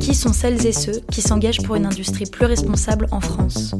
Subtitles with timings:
[0.00, 3.74] Qui sont celles et ceux qui s'engagent pour une industrie plus responsable en France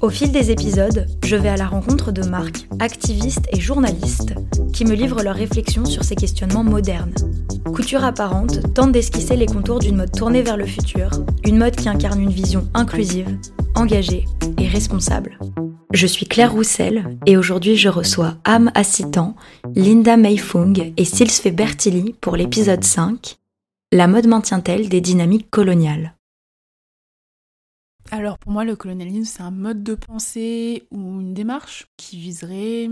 [0.00, 4.34] Au fil des épisodes, je vais à la rencontre de marques, activistes et journalistes
[4.72, 7.14] qui me livrent leurs réflexions sur ces questionnements modernes.
[7.74, 11.10] Couture apparente tente d'esquisser les contours d'une mode tournée vers le futur,
[11.44, 13.36] une mode qui incarne une vision inclusive,
[13.74, 14.24] engagée
[14.58, 15.38] et responsable.
[15.92, 19.34] Je suis Claire Roussel et aujourd'hui je reçois Am Assitan,
[19.74, 23.38] Linda Meifung et Silsfe Bertilli pour l'épisode 5
[23.90, 26.14] La mode maintient-elle des dynamiques coloniales?
[28.10, 32.88] Alors pour moi le colonialisme c'est un mode de pensée ou une démarche qui viserait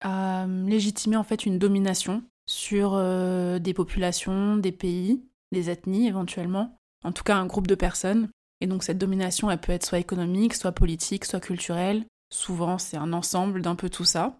[0.00, 6.76] à légitimer en fait une domination sur euh, des populations, des pays, des ethnies éventuellement,
[7.04, 8.28] en tout cas un groupe de personnes.
[8.60, 12.96] Et donc cette domination elle peut être soit économique, soit politique, soit culturelle, Souvent, c'est
[12.96, 14.39] un ensemble d'un peu tout ça.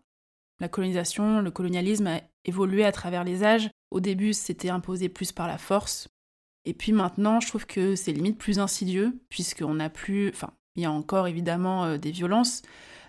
[0.61, 3.71] La colonisation, le colonialisme a évolué à travers les âges.
[3.91, 6.09] Au début, c'était imposé plus par la force.
[6.67, 10.29] Et puis maintenant, je trouve que c'est limite plus insidieux, puisqu'on n'a plus.
[10.29, 12.63] Enfin, il y a encore évidemment euh, des violences,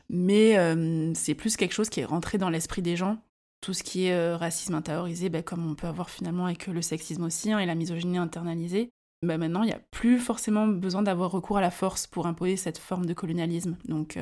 [0.09, 3.17] mais euh, c'est plus quelque chose qui est rentré dans l'esprit des gens.
[3.59, 6.81] Tout ce qui est euh, racisme intériorisé, ben, comme on peut avoir finalement avec le
[6.81, 8.89] sexisme aussi, hein, et la misogynie internalisée,
[9.21, 12.55] bah, maintenant, il n'y a plus forcément besoin d'avoir recours à la force pour imposer
[12.55, 13.77] cette forme de colonialisme.
[13.85, 14.17] Donc,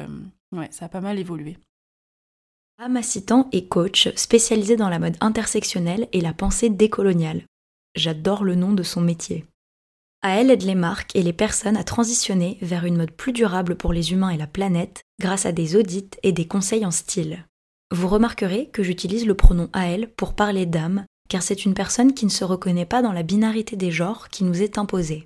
[0.52, 1.58] ouais, ça a pas mal évolué.
[2.82, 7.44] Amacitan est coach spécialisé dans la mode intersectionnelle et la pensée décoloniale.
[7.94, 9.46] J'adore le nom de son métier.
[10.22, 13.76] À elle aide les marques et les personnes à transitionner vers une mode plus durable
[13.76, 17.46] pour les humains et la planète grâce à des audits et des conseils en style.
[17.92, 22.14] Vous remarquerez que j'utilise le pronom à elle pour parler d'âme car c'est une personne
[22.14, 25.26] qui ne se reconnaît pas dans la binarité des genres qui nous est imposée.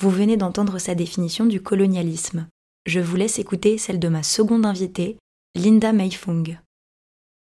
[0.00, 2.48] Vous venez d'entendre sa définition du colonialisme.
[2.86, 5.18] Je vous laisse écouter celle de ma seconde invitée,
[5.56, 6.58] Linda Meifung.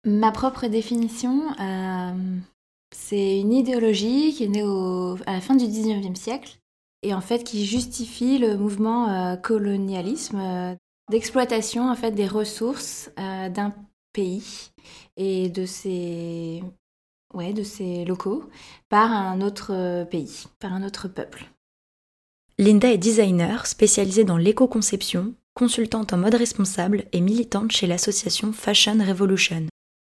[0.05, 2.37] Ma propre définition, euh,
[2.91, 6.57] c'est une idéologie qui est née à la fin du 19e siècle
[7.03, 10.75] et en fait qui justifie le mouvement euh, colonialisme euh,
[11.11, 13.73] d'exploitation en fait des ressources d'un
[14.13, 14.71] pays
[15.17, 16.63] et de ses
[17.35, 18.49] ouais, de ces locaux
[18.89, 21.45] par un autre pays, par un autre peuple.
[22.57, 28.97] Linda est designer spécialisée dans l'éco-conception, consultante en mode responsable et militante chez l'association Fashion
[29.05, 29.67] Revolution.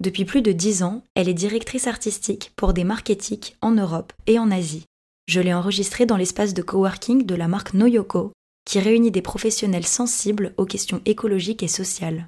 [0.01, 4.13] Depuis plus de dix ans, elle est directrice artistique pour des marques éthiques en Europe
[4.27, 4.85] et en Asie.
[5.27, 8.31] Je l'ai enregistrée dans l'espace de coworking de la marque Noyoko,
[8.65, 12.27] qui réunit des professionnels sensibles aux questions écologiques et sociales.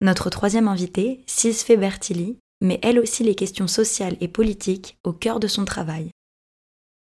[0.00, 5.40] Notre troisième invitée, Sisfe Bertilli, mais elle aussi les questions sociales et politiques au cœur
[5.40, 6.10] de son travail.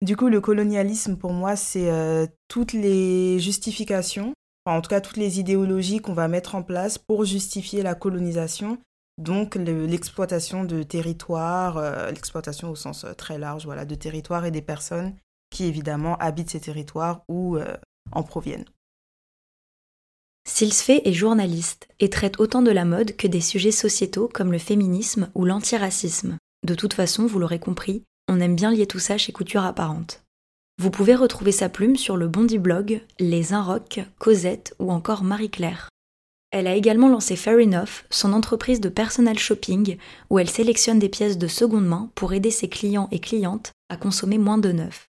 [0.01, 4.33] Du coup, le colonialisme, pour moi, c'est euh, toutes les justifications,
[4.73, 8.79] en tout cas toutes les idéologies qu'on va mettre en place pour justifier la colonisation,
[9.17, 14.51] donc l'exploitation de territoires, euh, l'exploitation au sens euh, très large, voilà, de territoires et
[14.51, 15.13] des personnes
[15.51, 17.57] qui évidemment habitent ces territoires ou
[18.11, 18.65] en proviennent.
[20.47, 24.59] Silsfe est journaliste et traite autant de la mode que des sujets sociétaux comme le
[24.59, 26.37] féminisme ou l'antiracisme.
[26.63, 30.24] De toute façon, vous l'aurez compris, on aime bien lier tout ça chez Couture Apparente.
[30.77, 35.89] Vous pouvez retrouver sa plume sur le Bondi Blog, Les Inrocks, Cosette ou encore Marie-Claire.
[36.51, 39.97] Elle a également lancé Fair Enough, son entreprise de personal shopping,
[40.29, 43.97] où elle sélectionne des pièces de seconde main pour aider ses clients et clientes à
[43.97, 45.07] consommer moins de neuf.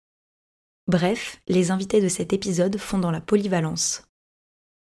[0.88, 4.04] Bref, les invités de cet épisode font dans la polyvalence.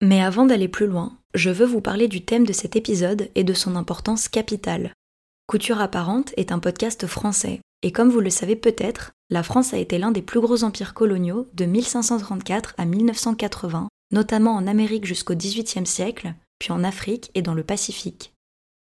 [0.01, 3.45] Mais avant d'aller plus loin, je veux vous parler du thème de cet épisode et
[3.45, 4.93] de son importance capitale.
[5.47, 9.77] Couture apparente est un podcast français, et comme vous le savez peut-être, la France a
[9.77, 15.35] été l'un des plus gros empires coloniaux de 1534 à 1980, notamment en Amérique jusqu'au
[15.35, 18.33] XVIIIe siècle, puis en Afrique et dans le Pacifique.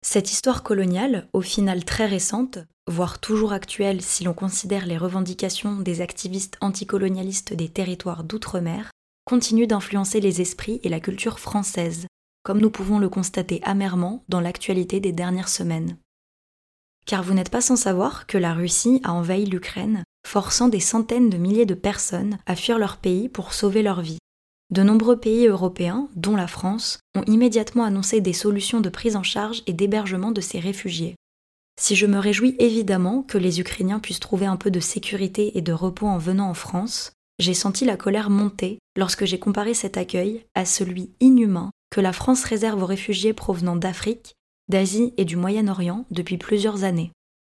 [0.05, 5.77] Cette histoire coloniale, au final très récente, voire toujours actuelle si l'on considère les revendications
[5.77, 8.91] des activistes anticolonialistes des territoires d'outre-mer,
[9.25, 12.07] continue d'influencer les esprits et la culture française,
[12.43, 15.97] comme nous pouvons le constater amèrement dans l'actualité des dernières semaines.
[17.07, 21.29] Car vous n'êtes pas sans savoir que la Russie a envahi l'Ukraine, forçant des centaines
[21.29, 24.19] de milliers de personnes à fuir leur pays pour sauver leur vie.
[24.71, 29.23] De nombreux pays européens, dont la France, ont immédiatement annoncé des solutions de prise en
[29.23, 31.15] charge et d'hébergement de ces réfugiés.
[31.79, 35.61] Si je me réjouis évidemment que les Ukrainiens puissent trouver un peu de sécurité et
[35.61, 39.95] de repos en venant en France, j'ai senti la colère monter lorsque j'ai comparé cet
[39.95, 44.33] accueil à celui inhumain que la France réserve aux réfugiés provenant d'Afrique,
[44.69, 47.11] d'Asie et du Moyen-Orient depuis plusieurs années.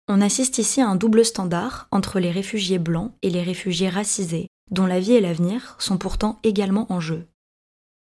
[0.07, 4.47] On assiste ici à un double standard entre les réfugiés blancs et les réfugiés racisés,
[4.71, 7.27] dont la vie et l'avenir sont pourtant également en jeu.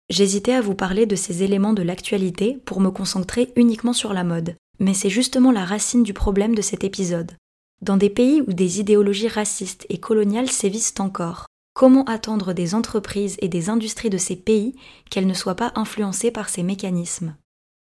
[0.09, 4.23] J'hésitais à vous parler de ces éléments de l'actualité pour me concentrer uniquement sur la
[4.23, 7.33] mode, mais c'est justement la racine du problème de cet épisode.
[7.81, 13.37] Dans des pays où des idéologies racistes et coloniales sévissent encore, comment attendre des entreprises
[13.39, 14.75] et des industries de ces pays
[15.09, 17.35] qu'elles ne soient pas influencées par ces mécanismes?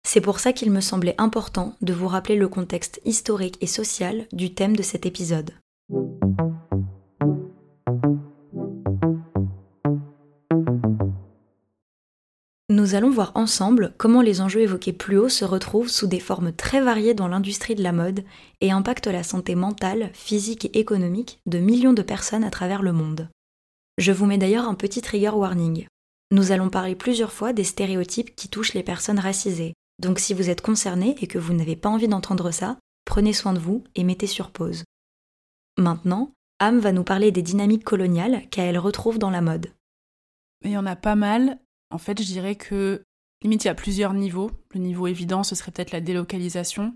[0.02, 4.26] C'est pour ça qu'il me semblait important de vous rappeler le contexte historique et social
[4.32, 5.52] du thème de cet épisode.
[12.70, 16.52] Nous allons voir ensemble comment les enjeux évoqués plus haut se retrouvent sous des formes
[16.52, 18.24] très variées dans l'industrie de la mode
[18.60, 22.92] et impactent la santé mentale, physique et économique de millions de personnes à travers le
[22.92, 23.28] monde.
[23.98, 25.86] Je vous mets d'ailleurs un petit trigger warning.
[26.30, 30.48] Nous allons parler plusieurs fois des stéréotypes qui touchent les personnes racisées, donc si vous
[30.48, 34.04] êtes concerné et que vous n'avez pas envie d'entendre ça, prenez soin de vous et
[34.04, 34.84] mettez sur pause.
[35.76, 39.72] Maintenant, Am va nous parler des dynamiques coloniales qu'elle retrouve dans la mode.
[40.64, 41.58] Il y en a pas mal,
[41.90, 43.02] en fait, je dirais que
[43.42, 44.50] limite, il y a plusieurs niveaux.
[44.74, 46.94] Le niveau évident, ce serait peut-être la délocalisation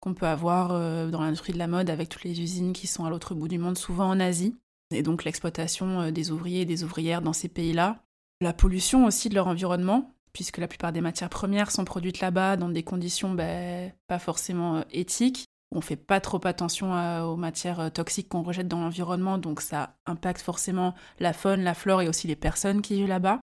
[0.00, 3.04] qu'on peut avoir euh, dans l'industrie de la mode avec toutes les usines qui sont
[3.04, 4.56] à l'autre bout du monde, souvent en Asie.
[4.92, 8.02] Et donc l'exploitation euh, des ouvriers et des ouvrières dans ces pays-là.
[8.40, 12.56] La pollution aussi de leur environnement, puisque la plupart des matières premières sont produites là-bas
[12.56, 15.46] dans des conditions ben, pas forcément euh, éthiques.
[15.74, 16.92] On fait pas trop attention
[17.24, 22.02] aux matières toxiques qu'on rejette dans l'environnement, donc ça impacte forcément la faune, la flore
[22.02, 23.40] et aussi les personnes qui vivent là-bas.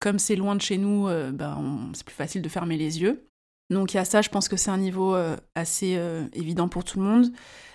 [0.00, 3.28] Comme c'est loin de chez nous, euh, ben, c'est plus facile de fermer les yeux.
[3.70, 6.68] Donc il y a ça, je pense que c'est un niveau euh, assez euh, évident
[6.68, 7.32] pour tout le monde.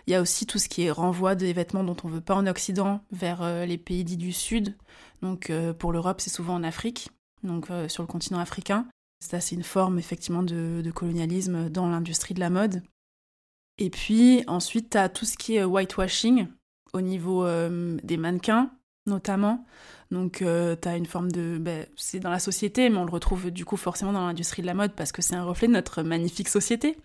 [0.07, 2.21] Il y a aussi tout ce qui est renvoi des vêtements dont on ne veut
[2.21, 4.75] pas en Occident vers les pays dits du Sud.
[5.21, 7.09] Donc pour l'Europe, c'est souvent en Afrique,
[7.43, 8.88] donc sur le continent africain.
[9.19, 12.81] Ça, c'est une forme effectivement de, colonialisme dans l'industrie de la mode.
[13.77, 16.47] Et puis ensuite, tu as tout ce qui est whitewashing
[16.93, 17.47] au niveau
[18.03, 18.71] des mannequins,
[19.06, 19.65] notamment.
[20.12, 21.57] Donc, euh, tu as une forme de.
[21.57, 24.68] Ben, c'est dans la société, mais on le retrouve du coup forcément dans l'industrie de
[24.68, 26.98] la mode parce que c'est un reflet de notre magnifique société.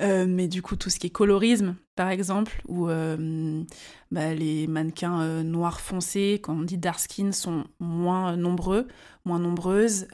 [0.00, 3.64] Euh, mais du coup, tout ce qui est colorisme, par exemple, où euh,
[4.10, 8.86] ben, les mannequins noirs foncés, quand on dit dark skin, sont moins nombreux,
[9.24, 10.06] moins nombreuses.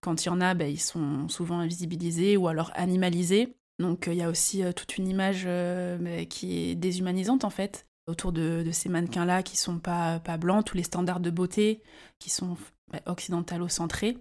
[0.00, 3.56] quand il y en a, ben, ils sont souvent invisibilisés ou alors animalisés.
[3.78, 5.48] Donc, il y a aussi toute une image
[6.28, 10.76] qui est déshumanisante en fait autour de, ces mannequins-là qui sont pas, pas blancs, tous
[10.76, 11.82] les standards de beauté
[12.18, 12.56] qui sont
[12.92, 14.18] bah, occidentalo-centrés.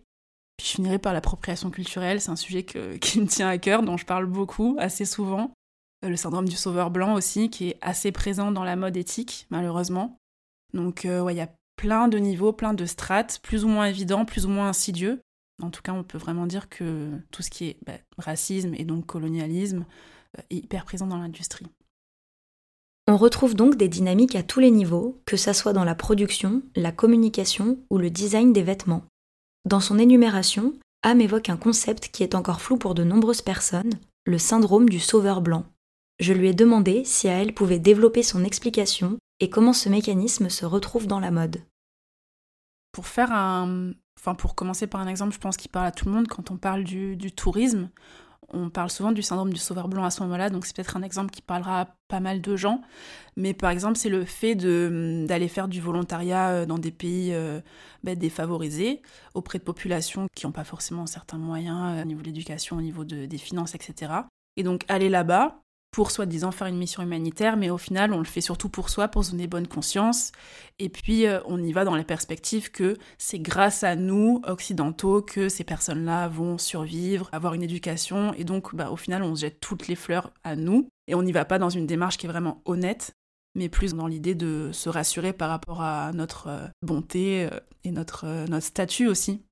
[0.57, 2.63] Puis je finirai par l'appropriation culturelle, c'est un sujet
[3.01, 5.51] qui me tient à cœur, dont je parle beaucoup, assez souvent.
[6.03, 9.47] Euh, le syndrome du sauveur blanc aussi, qui est assez présent dans la mode éthique,
[9.49, 10.17] malheureusement.
[10.73, 14.25] Donc euh, il y a plein de niveaux, plein de strates, plus ou moins évidents,
[14.25, 15.21] plus ou moins insidieux.
[15.61, 18.83] En tout cas, on peut vraiment dire que tout ce qui est bah, racisme et
[18.83, 19.85] donc colonialisme
[20.37, 21.67] euh, est hyper présent dans l'industrie.
[23.07, 26.63] On retrouve donc des dynamiques à tous les niveaux, que ça soit dans la production,
[26.75, 29.05] la communication ou le design des vêtements.
[29.63, 30.73] Dans son énumération,
[31.03, 33.93] Am évoque un concept qui est encore flou pour de nombreuses personnes,
[34.25, 35.65] le syndrome du sauveur blanc.
[36.19, 40.49] Je lui ai demandé si à elle pouvait développer son explication et comment ce mécanisme
[40.49, 41.61] se retrouve dans la mode.
[42.91, 43.91] Pour faire un,
[44.39, 46.57] pour commencer par un exemple, je pense qu'il parle à tout le monde quand on
[46.57, 47.91] parle du tourisme
[48.53, 51.01] on parle souvent du syndrome du sauveur blanc à ce moment-là, donc c'est peut-être un
[51.01, 52.81] exemple qui parlera à pas mal de gens.
[53.35, 57.59] Mais par exemple, c'est le fait d'aller faire du volontariat euh, dans des pays euh,
[58.03, 59.01] bah, défavorisés,
[59.33, 62.81] auprès de populations qui n'ont pas forcément certains moyens euh, au niveau de l'éducation, au
[62.81, 64.13] niveau des finances, etc.
[64.57, 65.61] Et donc aller là-bas,
[65.95, 69.07] pour soi-disant faire une mission humanitaire, mais au final, on le fait surtout pour soi,
[69.07, 70.33] pour se donner bonne conscience.
[70.77, 75.21] Et puis, euh, on y va dans la perspective que c'est grâce à nous, occidentaux,
[75.21, 78.33] que ces personnes-là vont survivre, avoir une éducation.
[78.33, 80.89] Et donc, bah, au final, on jette toutes les fleurs à nous.
[81.07, 83.13] Et on n'y va pas dans une démarche qui est vraiment honnête,
[83.55, 87.91] mais plus dans l'idée de se rassurer par rapport à notre euh, bonté euh, et
[87.91, 89.45] notre, notre statut aussi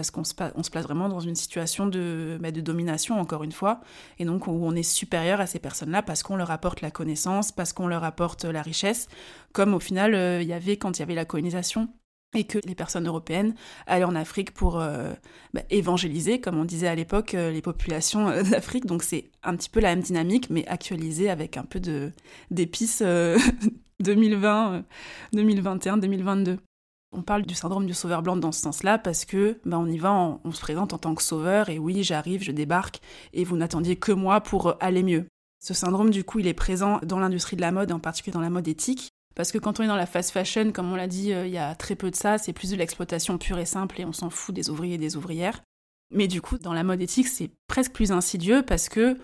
[0.00, 3.44] parce qu'on se, on se place vraiment dans une situation de, bah, de domination, encore
[3.44, 3.82] une fois,
[4.18, 7.52] et donc où on est supérieur à ces personnes-là parce qu'on leur apporte la connaissance,
[7.52, 9.08] parce qu'on leur apporte la richesse,
[9.52, 11.90] comme au final euh, il y avait quand il y avait la colonisation
[12.34, 13.54] et que les personnes européennes
[13.86, 15.12] allaient en Afrique pour euh,
[15.52, 18.86] bah, évangéliser, comme on disait à l'époque, euh, les populations d'Afrique.
[18.86, 21.78] Donc c'est un petit peu la même dynamique, mais actualisée avec un peu
[22.50, 23.02] d'épices
[24.00, 24.82] 2020,
[25.34, 26.58] 2021, 2022.
[27.12, 29.98] On parle du syndrome du sauveur blanc dans ce sens-là parce que ben, on y
[29.98, 33.00] va, on se présente en tant que sauveur et oui, j'arrive, je débarque
[33.32, 35.26] et vous n'attendiez que moi pour aller mieux.
[35.60, 38.40] Ce syndrome, du coup, il est présent dans l'industrie de la mode, en particulier dans
[38.40, 41.06] la mode éthique, Parce que quand on est dans la fast fashion, comme on l'a
[41.06, 44.00] dit, il y a très peu de ça, c'est plus de l'exploitation pure et simple
[44.00, 45.60] et on s'en fout des ouvriers et des ouvrières.
[46.12, 49.18] Mais du coup, dans la mode éthique, c'est presque plus insidieux parce que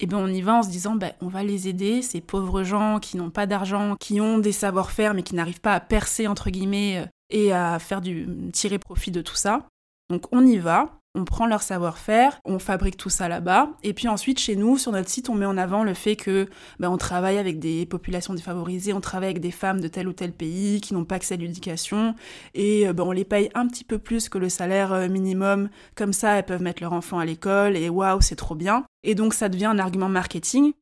[0.00, 2.64] eh ben on y va en se disant ben, on va les aider, ces pauvres
[2.64, 6.26] gens qui n'ont pas d'argent, qui ont des savoir-faire mais qui n'arrivent pas à percer
[6.26, 9.66] entre guillemets euh, et à faire du tirer profit de tout ça.
[10.10, 14.08] Donc on y va, on prend leur savoir-faire, on fabrique tout ça là-bas, et puis
[14.08, 16.48] ensuite chez nous, sur notre site, on met en avant le fait que
[16.80, 20.12] ben, on travaille avec des populations défavorisées, on travaille avec des femmes de tel ou
[20.12, 22.14] tel pays qui n'ont pas accès à l'éducation,
[22.54, 26.12] et ben, on les paye un petit peu plus que le salaire euh, minimum, comme
[26.12, 28.84] ça elles peuvent mettre leur enfant à l'école, et waouh, c'est trop bien.
[29.04, 30.72] Et donc ça devient un argument marketing,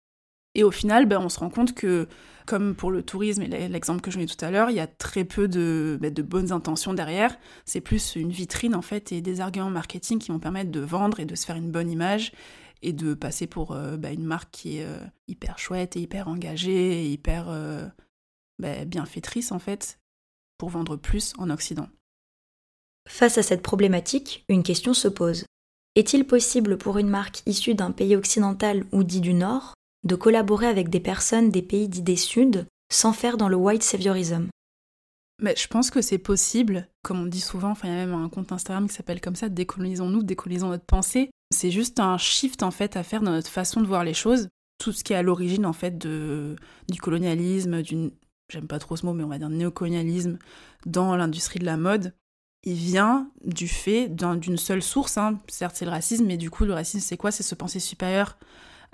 [0.54, 2.08] et au final, ben, on se rend compte que
[2.46, 4.86] comme pour le tourisme et l'exemple que je mets tout à l'heure, il y a
[4.86, 7.36] très peu de, bah, de bonnes intentions derrière.
[7.64, 11.20] C'est plus une vitrine en fait et des arguments marketing qui vont permettre de vendre
[11.20, 12.32] et de se faire une bonne image
[12.82, 16.28] et de passer pour euh, bah, une marque qui est euh, hyper chouette et hyper
[16.28, 17.86] engagée et hyper euh,
[18.58, 19.98] bah, bienfaitrice en fait
[20.58, 21.88] pour vendre plus en Occident.
[23.08, 25.44] Face à cette problématique, une question se pose.
[25.94, 30.66] Est-il possible pour une marque issue d'un pays occidental ou dit du Nord de collaborer
[30.66, 34.48] avec des personnes des pays dits des Sud sans faire dans le white saviorism
[35.42, 38.28] mais je pense que c'est possible, comme on dit souvent, il y a même un
[38.28, 41.30] compte Instagram qui s'appelle comme ça, décolonisons-nous, décolonisons notre pensée.
[41.52, 44.48] C'est juste un shift en fait à faire dans notre façon de voir les choses.
[44.78, 48.12] Tout ce qui est à l'origine en fait du colonialisme, d'une,
[48.48, 50.38] j'aime pas trop ce mot, mais on va dire néocolonialisme
[50.86, 52.14] dans l'industrie de la mode,
[52.62, 55.18] il vient du fait d'une seule source.
[55.18, 55.40] Hein.
[55.48, 57.32] Certes c'est le racisme, mais du coup le racisme c'est quoi?
[57.32, 58.38] C'est se penser supérieur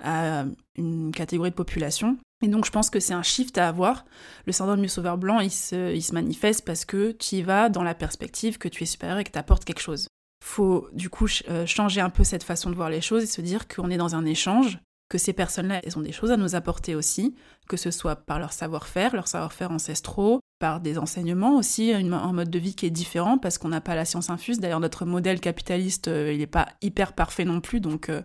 [0.03, 2.17] à une catégorie de population.
[2.41, 4.05] Et donc je pense que c'est un shift à avoir.
[4.45, 7.69] Le syndrome du sauveur blanc, il se, il se manifeste parce que tu y vas
[7.69, 10.07] dans la perspective que tu es supérieur et que tu apportes quelque chose.
[10.43, 13.41] Faut du coup euh, changer un peu cette façon de voir les choses et se
[13.41, 14.79] dire qu'on est dans un échange
[15.09, 17.35] que ces personnes-là, elles ont des choses à nous apporter aussi,
[17.67, 22.49] que ce soit par leur savoir-faire, leur savoir-faire ancestraux, par des enseignements aussi, un mode
[22.49, 24.59] de vie qui est différent parce qu'on n'a pas la science infuse.
[24.59, 28.21] D'ailleurs, notre modèle capitaliste, euh, il n'est pas hyper parfait non plus, donc euh,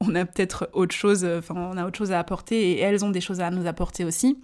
[0.00, 3.04] on a peut-être autre chose, euh, enfin, on a autre chose à apporter et elles
[3.04, 4.38] ont des choses à nous apporter aussi.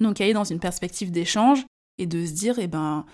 [0.00, 1.64] Donc, aller dans une perspective d'échange
[1.98, 3.06] et de se dire, eh ben,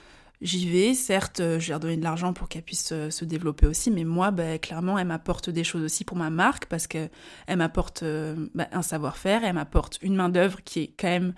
[0.45, 3.67] J'y vais, certes, euh, je leur donner de l'argent pour qu'elle puisse euh, se développer
[3.67, 7.09] aussi, mais moi, bah, clairement, elle m'apporte des choses aussi pour ma marque parce qu'elle
[7.57, 11.33] m'apporte euh, bah, un savoir-faire, elle m'apporte une main-d'œuvre qui est quand même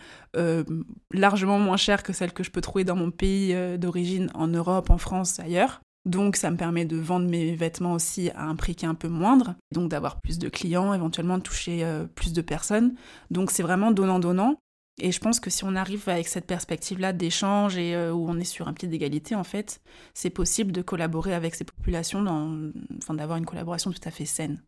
[1.12, 4.90] largement moins chère que celle que je peux trouver dans mon pays d'origine, en Europe,
[4.90, 5.80] en France, ailleurs.
[6.04, 8.94] Donc ça me permet de vendre mes vêtements aussi à un prix qui est un
[8.94, 12.94] peu moindre, donc d'avoir plus de clients, éventuellement de toucher plus de personnes.
[13.30, 14.56] Donc c'est vraiment donnant-donnant.
[14.98, 18.38] Et je pense que si on arrive avec cette perspective-là d'échange et euh, où on
[18.38, 19.80] est sur un pied d'égalité, en fait,
[20.14, 22.72] c'est possible de collaborer avec ces populations, dans,
[23.10, 24.62] d'avoir une collaboration tout à fait saine.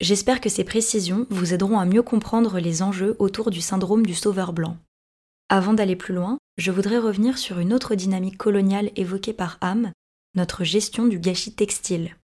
[0.00, 4.14] J'espère que ces précisions vous aideront à mieux comprendre les enjeux autour du syndrome du
[4.14, 4.76] sauveur blanc.
[5.48, 9.92] Avant d'aller plus loin, je voudrais revenir sur une autre dynamique coloniale évoquée par Ham,
[10.34, 12.16] notre gestion du gâchis textile.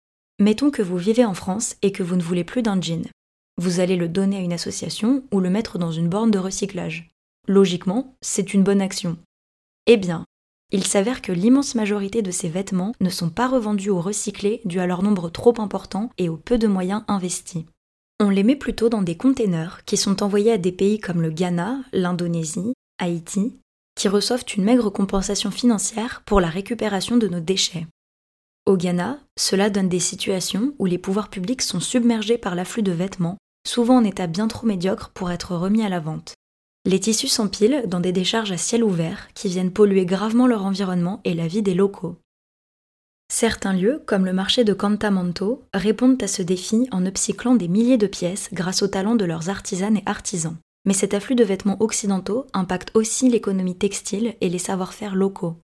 [0.41, 3.07] Mettons que vous vivez en France et que vous ne voulez plus d'un jean
[3.59, 7.11] vous allez le donner à une association ou le mettre dans une borne de recyclage.
[7.49, 9.19] Logiquement, c'est une bonne action.
[9.87, 10.25] Eh bien,
[10.71, 14.79] il s'avère que l'immense majorité de ces vêtements ne sont pas revendus ou recyclés dû
[14.79, 17.65] à leur nombre trop important et au peu de moyens investis.
[18.21, 21.31] On les met plutôt dans des containers qui sont envoyés à des pays comme le
[21.31, 23.59] Ghana, l'Indonésie, Haïti,
[23.97, 27.87] qui reçoivent une maigre compensation financière pour la récupération de nos déchets.
[28.67, 32.93] Au Ghana, cela donne des situations où les pouvoirs publics sont submergés par l'afflux de
[32.93, 33.39] vêtements
[33.69, 36.35] souvent en état bien trop médiocre pour être remis à la vente.
[36.85, 41.21] Les tissus s'empilent dans des décharges à ciel ouvert qui viennent polluer gravement leur environnement
[41.25, 42.17] et la vie des locaux.
[43.31, 47.99] Certains lieux, comme le marché de Cantamanto, répondent à ce défi en upcyclant des milliers
[47.99, 50.57] de pièces grâce au talent de leurs artisanes et artisans.
[50.87, 55.57] Mais cet afflux de vêtements occidentaux impacte aussi l'économie textile et les savoir-faire locaux.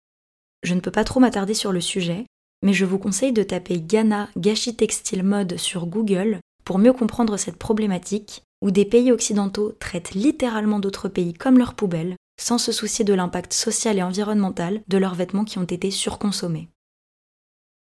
[0.63, 2.27] Je ne peux pas trop m'attarder sur le sujet,
[2.63, 7.37] mais je vous conseille de taper Ghana Gâchis Textile Mode sur Google pour mieux comprendre
[7.37, 12.73] cette problématique où des pays occidentaux traitent littéralement d'autres pays comme leurs poubelles, sans se
[12.73, 16.69] soucier de l'impact social et environnemental de leurs vêtements qui ont été surconsommés.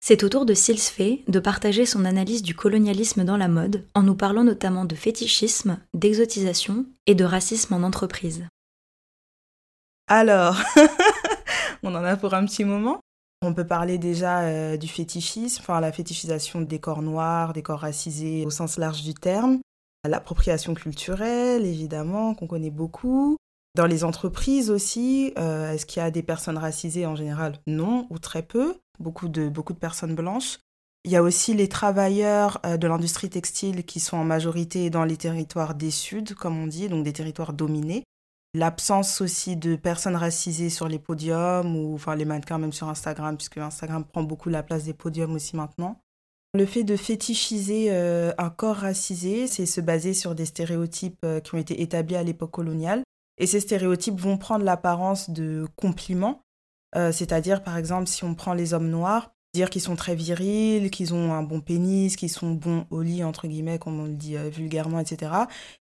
[0.07, 4.03] C'est au tour de Silsfee de partager son analyse du colonialisme dans la mode en
[4.03, 8.48] nous parlant notamment de fétichisme, d'exotisation et de racisme en entreprise.
[10.07, 10.62] Alors,
[11.84, 13.00] on en a pour un petit moment.
[13.45, 17.81] On peut parler déjà euh, du fétichisme, enfin la fétichisation des corps noirs, des corps
[17.81, 19.59] racisés au sens large du terme,
[20.03, 23.37] l'appropriation culturelle évidemment qu'on connaît beaucoup.
[23.75, 27.59] Dans les entreprises aussi, euh, est-ce qu'il y a des personnes racisées en général?
[27.67, 30.57] Non, ou très peu, beaucoup de, beaucoup de personnes blanches.
[31.03, 35.03] Il y a aussi les travailleurs euh, de l'industrie textile qui sont en majorité dans
[35.03, 38.03] les territoires des Suds, comme on dit, donc des territoires dominés.
[38.55, 43.38] L'absence aussi de personnes racisées sur les podiums ou enfin les mannequins même sur Instagram
[43.38, 46.00] puisque Instagram prend beaucoup la place des podiums aussi maintenant.
[46.55, 51.41] Le fait de fétichiser euh, un corps racisé, c'est se baser sur des stéréotypes euh,
[51.41, 53.03] qui ont été établis à l'époque coloniale.
[53.38, 56.41] Et ces stéréotypes vont prendre l'apparence de compliments.
[56.95, 60.91] Euh, c'est-à-dire, par exemple, si on prend les hommes noirs, dire qu'ils sont très virils,
[60.91, 64.13] qu'ils ont un bon pénis, qu'ils sont bons au lit, entre guillemets, comme on le
[64.13, 65.31] dit vulgairement, etc.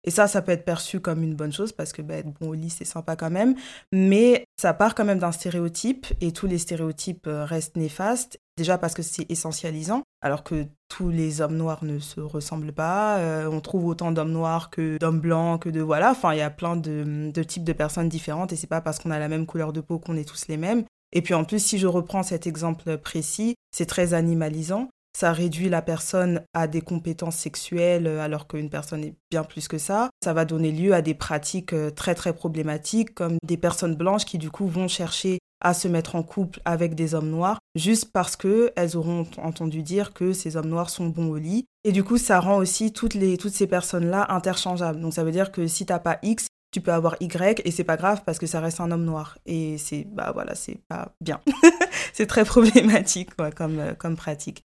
[0.03, 2.49] Et ça, ça peut être perçu comme une bonne chose parce que bah, être bon
[2.49, 3.55] au lit, c'est sympa quand même.
[3.91, 8.39] Mais ça part quand même d'un stéréotype et tous les stéréotypes restent néfastes.
[8.55, 13.17] Déjà parce que c'est essentialisant, alors que tous les hommes noirs ne se ressemblent pas.
[13.17, 16.11] Euh, on trouve autant d'hommes noirs que d'hommes blancs, que de voilà.
[16.11, 18.99] Enfin, il y a plein de, de, types de personnes différentes et c'est pas parce
[18.99, 20.83] qu'on a la même couleur de peau qu'on est tous les mêmes.
[21.13, 24.89] Et puis en plus, si je reprends cet exemple précis, c'est très animalisant.
[25.15, 29.77] Ça réduit la personne à des compétences sexuelles alors qu'une personne est bien plus que
[29.77, 30.09] ça.
[30.23, 34.25] Ça va donner lieu à des pratiques euh, très très problématiques comme des personnes blanches
[34.25, 38.11] qui du coup vont chercher à se mettre en couple avec des hommes noirs juste
[38.11, 41.65] parce que elles auront entendu dire que ces hommes noirs sont bons au lit.
[41.85, 44.99] Et du coup, ça rend aussi toutes, les, toutes ces personnes-là interchangeables.
[44.99, 47.83] Donc ça veut dire que si t'as pas X, tu peux avoir Y et c'est
[47.83, 49.37] pas grave parce que ça reste un homme noir.
[49.45, 51.39] Et c'est, bah voilà, c'est pas bien.
[52.13, 54.63] c'est très problématique comme, euh, comme pratique.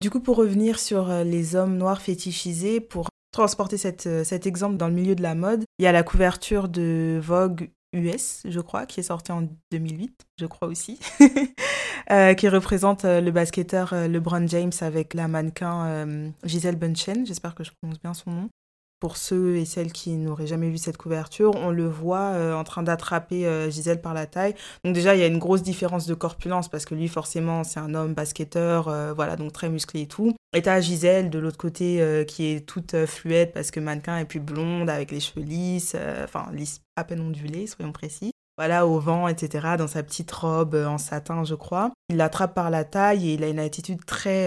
[0.00, 4.46] Du coup, pour revenir sur euh, les hommes noirs fétichisés, pour transporter cette, euh, cet
[4.46, 8.42] exemple dans le milieu de la mode, il y a la couverture de Vogue US,
[8.44, 10.98] je crois, qui est sorti en 2008, je crois aussi,
[12.10, 17.54] euh, qui représente euh, le basketteur euh, LeBron James avec la mannequin Gisèle Bunchen, j'espère
[17.54, 18.48] que je prononce bien son nom
[19.02, 22.62] pour ceux et celles qui n'auraient jamais vu cette couverture, on le voit euh, en
[22.62, 24.54] train d'attraper euh, Gisèle par la taille.
[24.84, 27.80] Donc déjà, il y a une grosse différence de corpulence parce que lui, forcément, c'est
[27.80, 30.36] un homme basketteur, euh, voilà, donc très musclé et tout.
[30.54, 34.38] Et t'as Gisèle de l'autre côté qui est toute fluette parce que mannequin est plus
[34.38, 39.28] blonde avec les cheveux lisses, enfin lisses à peine ondulés, soyons précis voilà, au vent,
[39.28, 41.90] etc., dans sa petite robe en satin, je crois.
[42.10, 44.46] Il l'attrape par la taille et il a une attitude très,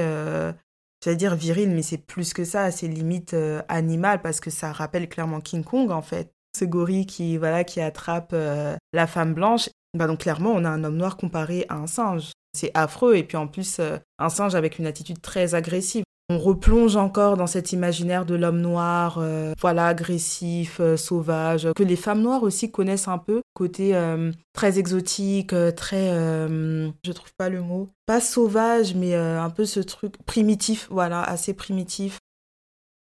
[1.05, 4.71] j'allais dire viril, mais c'est plus que ça, c'est limite euh, animal parce que ça
[4.71, 6.31] rappelle clairement King Kong en fait.
[6.57, 10.69] Ce gorille qui, voilà, qui attrape euh, la femme blanche, bah donc clairement on a
[10.69, 12.31] un homme noir comparé à un singe.
[12.53, 16.39] C'est affreux et puis en plus euh, un singe avec une attitude très agressive on
[16.39, 21.95] replonge encore dans cet imaginaire de l'homme noir, euh, voilà, agressif, euh, sauvage, que les
[21.95, 27.61] femmes noires aussi connaissent un peu, côté euh, très exotique, très, je trouve pas le
[27.61, 32.17] mot, pas sauvage, mais un peu ce truc primitif, voilà, assez primitif.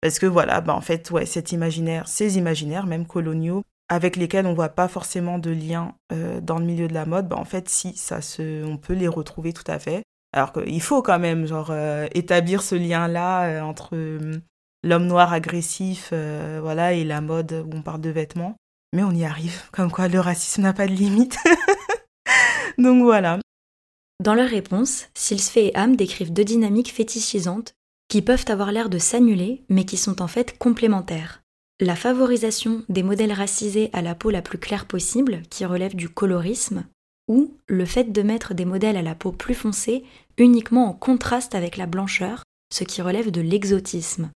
[0.01, 4.45] Parce que voilà, bah en fait, ouais, cet imaginaire, ces imaginaires, même coloniaux, avec lesquels
[4.45, 5.93] on voit pas forcément de lien
[6.41, 9.07] dans le milieu de la mode, bah en fait, si, ça se, on peut les
[9.07, 10.03] retrouver tout à fait.
[10.31, 14.37] Alors qu'il faut quand même euh, établir ce lien-là euh, entre euh,
[14.83, 16.13] l'homme noir agressif
[16.61, 18.55] voilà, et la mode où on parle de vêtements.
[18.95, 21.37] Mais on y arrive, comme quoi le racisme n'a pas de limite.
[22.77, 23.39] Donc voilà.
[24.23, 27.73] Dans leur réponse, Silsfé et Ham décrivent deux dynamiques fétichisantes
[28.09, 31.41] qui peuvent avoir l'air de s'annuler, mais qui sont en fait complémentaires.
[31.79, 36.09] La favorisation des modèles racisés à la peau la plus claire possible, qui relève du
[36.09, 36.85] colorisme,
[37.29, 40.03] ou le fait de mettre des modèles à la peau plus foncée
[40.37, 44.31] uniquement en contraste avec la blancheur, ce qui relève de l'exotisme.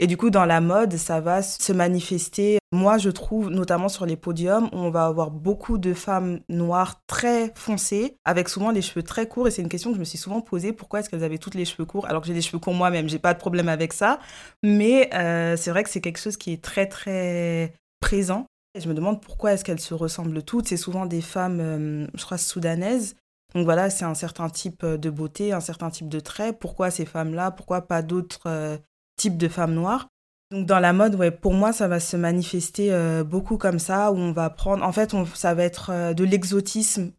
[0.00, 4.06] Et du coup, dans la mode, ça va se manifester, moi je trouve, notamment sur
[4.06, 9.02] les podiums, on va avoir beaucoup de femmes noires très foncées, avec souvent les cheveux
[9.02, 9.48] très courts.
[9.48, 11.56] Et c'est une question que je me suis souvent posée, pourquoi est-ce qu'elles avaient toutes
[11.56, 13.92] les cheveux courts alors que j'ai des cheveux courts moi-même, j'ai pas de problème avec
[13.92, 14.20] ça.
[14.62, 18.88] Mais euh, c'est vrai que c'est quelque chose qui est très très présent et je
[18.88, 20.68] me demande pourquoi est-ce qu'elles se ressemblent toutes.
[20.68, 23.16] C'est souvent des femmes, euh, je crois, soudanaises.
[23.54, 26.58] Donc voilà, c'est un certain type euh, de beauté, un certain type de traits.
[26.58, 27.50] Pourquoi ces femmes-là?
[27.50, 28.76] Pourquoi pas d'autres euh,
[29.16, 30.08] types de femmes noires?
[30.50, 32.90] Donc dans la mode, ouais, pour moi, ça va se manifester
[33.22, 37.12] beaucoup comme ça, où on va prendre, en fait, ça va être de l'exotisme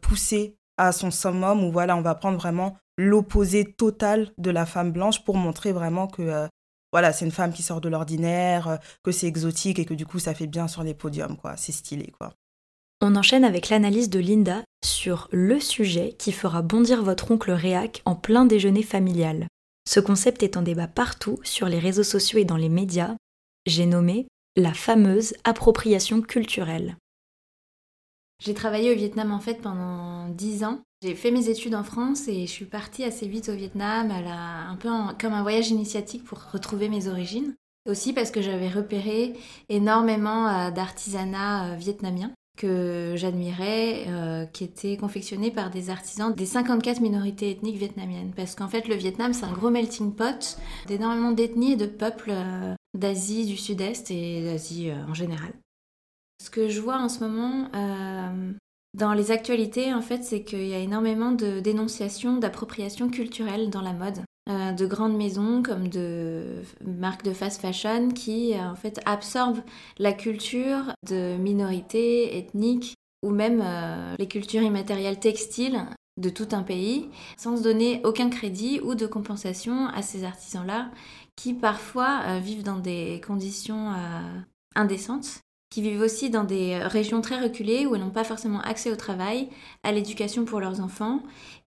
[0.00, 4.92] poussé à son summum, où voilà, on va prendre vraiment l'opposé total de la femme
[4.92, 6.46] blanche pour montrer vraiment que
[6.92, 10.06] voilà, c'est une femme qui sort de l'ordinaire, euh, que c'est exotique et que du
[10.06, 11.56] coup ça fait bien sur les podiums, quoi.
[11.56, 12.32] C'est stylé, quoi.
[13.02, 18.00] On enchaîne avec l'analyse de Linda sur le sujet qui fera bondir votre oncle réac
[18.06, 19.48] en plein déjeuner familial.
[19.86, 23.14] Ce concept est en débat partout sur les réseaux sociaux et dans les médias.
[23.66, 26.96] J'ai nommé la fameuse appropriation culturelle.
[28.38, 32.26] J'ai travaillé au Vietnam en fait pendant 10 ans j'ai fait mes études en France
[32.26, 34.88] et je suis partie assez vite au Vietnam, un peu
[35.20, 37.54] comme un voyage initiatique pour retrouver mes origines.
[37.88, 39.34] Aussi parce que j'avais repéré
[39.68, 46.46] énormément euh, d'artisanat euh, vietnamien que j'admirais, euh, qui étaient confectionnés par des artisans des
[46.46, 48.32] 54 minorités ethniques vietnamiennes.
[48.34, 52.32] Parce qu'en fait, le Vietnam, c'est un gros melting pot d'énormément d'ethnies et de peuples
[52.94, 55.52] d'Asie du Sud-Est et d'Asie en général.
[56.42, 58.52] Ce que je vois en ce moment euh,
[58.94, 63.82] dans les actualités, en fait, c'est qu'il y a énormément de dénonciations d'appropriation culturelle dans
[63.82, 64.20] la mode.
[64.48, 69.64] Euh, de grandes maisons comme de marques de fast fashion qui euh, en fait absorbent
[69.98, 72.94] la culture de minorités ethniques
[73.24, 73.64] ou même
[74.20, 75.84] les cultures immatérielles textiles
[76.16, 80.92] de tout un pays sans se donner aucun crédit ou de compensation à ces artisans-là
[81.34, 83.92] qui parfois vivent dans des conditions
[84.76, 85.40] indécentes
[85.76, 88.96] qui vivent aussi dans des régions très reculées où elles n'ont pas forcément accès au
[88.96, 89.50] travail,
[89.82, 91.20] à l'éducation pour leurs enfants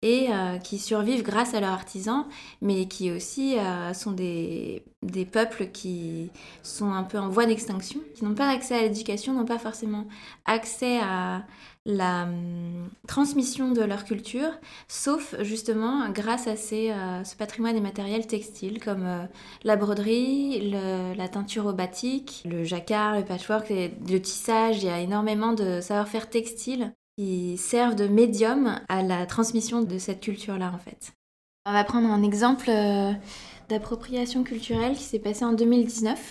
[0.01, 2.25] et euh, qui survivent grâce à leurs artisans,
[2.62, 6.31] mais qui aussi euh, sont des, des, peuples qui
[6.62, 10.07] sont un peu en voie d'extinction, qui n'ont pas accès à l'éducation, n'ont pas forcément
[10.45, 11.45] accès à
[11.87, 14.51] la hum, transmission de leur culture,
[14.88, 19.29] sauf justement grâce à euh, ce patrimoine immatériel textile comme
[19.64, 24.83] la broderie, la teinture au batik, le jacquard, le patchwork, le tissage.
[24.83, 29.99] Il y a énormément de savoir-faire textile qui servent de médium à la transmission de
[29.99, 31.12] cette culture-là en fait.
[31.64, 33.12] On va prendre un exemple euh,
[33.68, 36.29] d'appropriation culturelle qui s'est passé en 2019,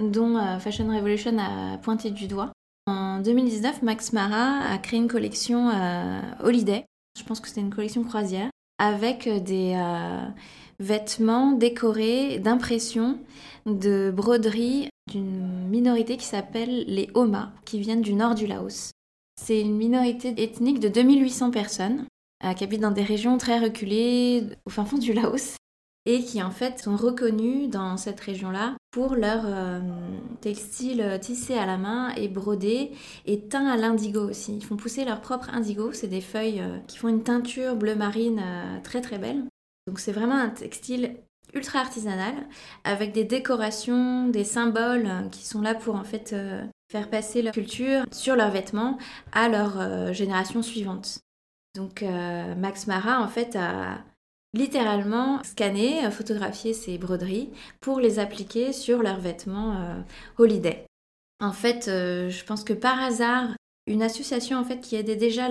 [0.00, 2.52] dont euh, Fashion Revolution a pointé du doigt.
[2.88, 6.86] En 2019, Max Mara a créé une collection euh, Holiday,
[7.18, 8.48] je pense que c'était une collection croisière,
[8.78, 9.76] avec des
[10.80, 13.18] vêtements décorés d'impressions,
[13.66, 18.92] de broderies d'une minorité qui s'appelle les Homa, qui viennent du nord du Laos.
[19.40, 22.06] C'est une minorité ethnique de 2800 personnes
[22.44, 25.56] euh, qui habitent dans des régions très reculées au fin fond du Laos
[26.06, 29.80] et qui en fait sont reconnues dans cette région-là pour leur euh,
[30.40, 32.92] textile tissé à la main et brodé
[33.26, 34.56] et teint à l'indigo aussi.
[34.56, 37.94] Ils font pousser leur propre indigo, c'est des feuilles euh, qui font une teinture bleu
[37.94, 38.42] marine
[38.82, 39.44] très très belle.
[39.86, 41.16] Donc c'est vraiment un textile
[41.54, 42.34] ultra artisanal
[42.84, 46.34] avec des décorations, des symboles qui sont là pour en fait
[46.90, 48.98] faire passer leur culture sur leurs vêtements
[49.32, 51.20] à leur euh, génération suivante.
[51.74, 53.98] Donc euh, Max Mara en fait a
[54.54, 60.00] littéralement scanné, photographié ces broderies pour les appliquer sur leurs vêtements euh,
[60.38, 60.86] holiday.
[61.40, 63.54] En fait, je pense que par hasard,
[63.86, 65.48] une association en fait qui aidait déjà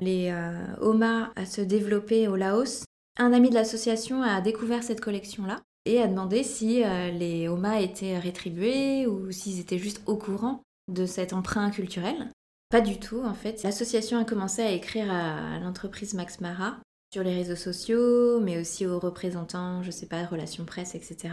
[0.00, 0.32] les
[0.80, 2.84] Oma à se développer au Laos,
[3.18, 7.80] un ami de l'association a découvert cette collection là et a demandé si les Oma
[7.80, 12.30] étaient rétribués ou s'ils étaient juste au courant de cet emprunt culturel.
[12.70, 13.62] Pas du tout, en fait.
[13.62, 16.76] L'association a commencé à écrire à l'entreprise Max Mara
[17.14, 21.32] sur les réseaux sociaux, mais aussi aux représentants, je sais pas, relations presse, etc.,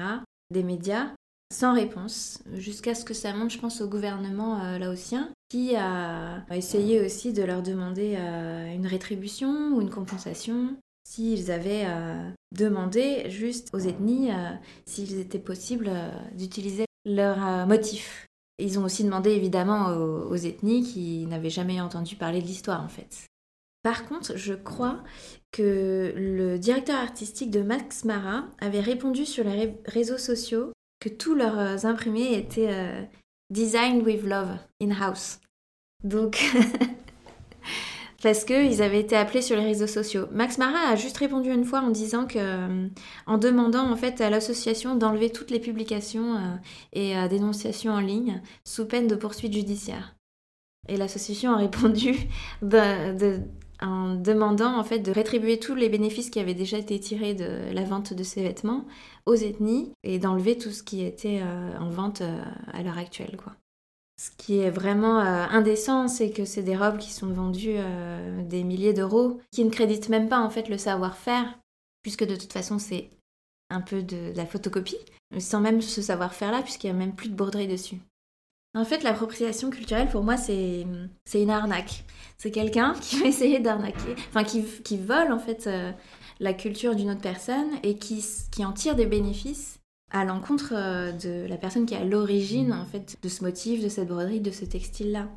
[0.52, 1.10] des médias,
[1.52, 6.46] sans réponse, jusqu'à ce que ça monte, je pense, au gouvernement euh, laotien, qui a
[6.52, 13.28] essayé aussi de leur demander euh, une rétribution ou une compensation, s'ils avaient euh, demandé
[13.32, 14.30] juste aux ethnies
[14.86, 15.90] s'il était possible
[16.36, 18.28] d'utiliser leur motif
[18.60, 22.88] ils ont aussi demandé évidemment aux, ethnies qui n'avaient jamais entendu parler de l'histoire en
[22.88, 23.26] fait.
[23.82, 25.04] Par contre, je crois
[25.52, 31.36] que le directeur artistique de Max Mara avait répondu sur les réseaux sociaux que tous
[31.36, 33.02] leurs imprimés étaient euh,
[33.50, 35.40] designed with love in-house.
[36.04, 36.44] Donc,
[38.24, 40.28] parce qu'ils avaient été appelés sur les réseaux sociaux.
[40.32, 42.88] Max Marat a juste répondu une fois en disant que, euh,
[43.26, 46.56] en demandant en fait à l'association d'enlever toutes les publications euh,
[46.94, 50.16] et euh, dénonciations en ligne sous peine de poursuite judiciaire.
[50.88, 52.16] Et l'association a répondu
[53.82, 57.74] en demandant en fait de rétribuer tous les bénéfices qui avaient déjà été tirés de
[57.74, 58.86] la vente de ces vêtements
[59.26, 61.42] aux ethnies et d'enlever tout ce qui était
[61.80, 62.22] en vente
[62.74, 63.54] à l'heure actuelle quoi.
[64.22, 68.44] Ce qui est vraiment euh, indécent, c'est que c'est des robes qui sont vendues euh,
[68.44, 71.58] des milliers d'euros, qui ne créditent même pas en fait le savoir-faire,
[72.04, 73.10] puisque de toute façon c'est
[73.72, 75.00] un peu de, la photocopie,
[75.40, 77.98] sans même ce savoir-faire-là, puisqu'il n'y a même plus de broderie dessus.
[78.74, 80.86] En fait, l'appropriation culturelle, pour moi, c'est
[81.34, 82.06] une arnaque.
[82.38, 85.92] C'est quelqu'un qui va essayer d'arnaquer, enfin qui, vole en fait euh,
[86.40, 88.24] la culture d'une autre personne et qui,
[88.64, 89.80] en tire des bénéfices
[90.12, 93.84] à l'encontre euh, de la personne qui est à l'origine en fait de ce motif,
[93.84, 95.28] de cette broderie, de ce textile-là.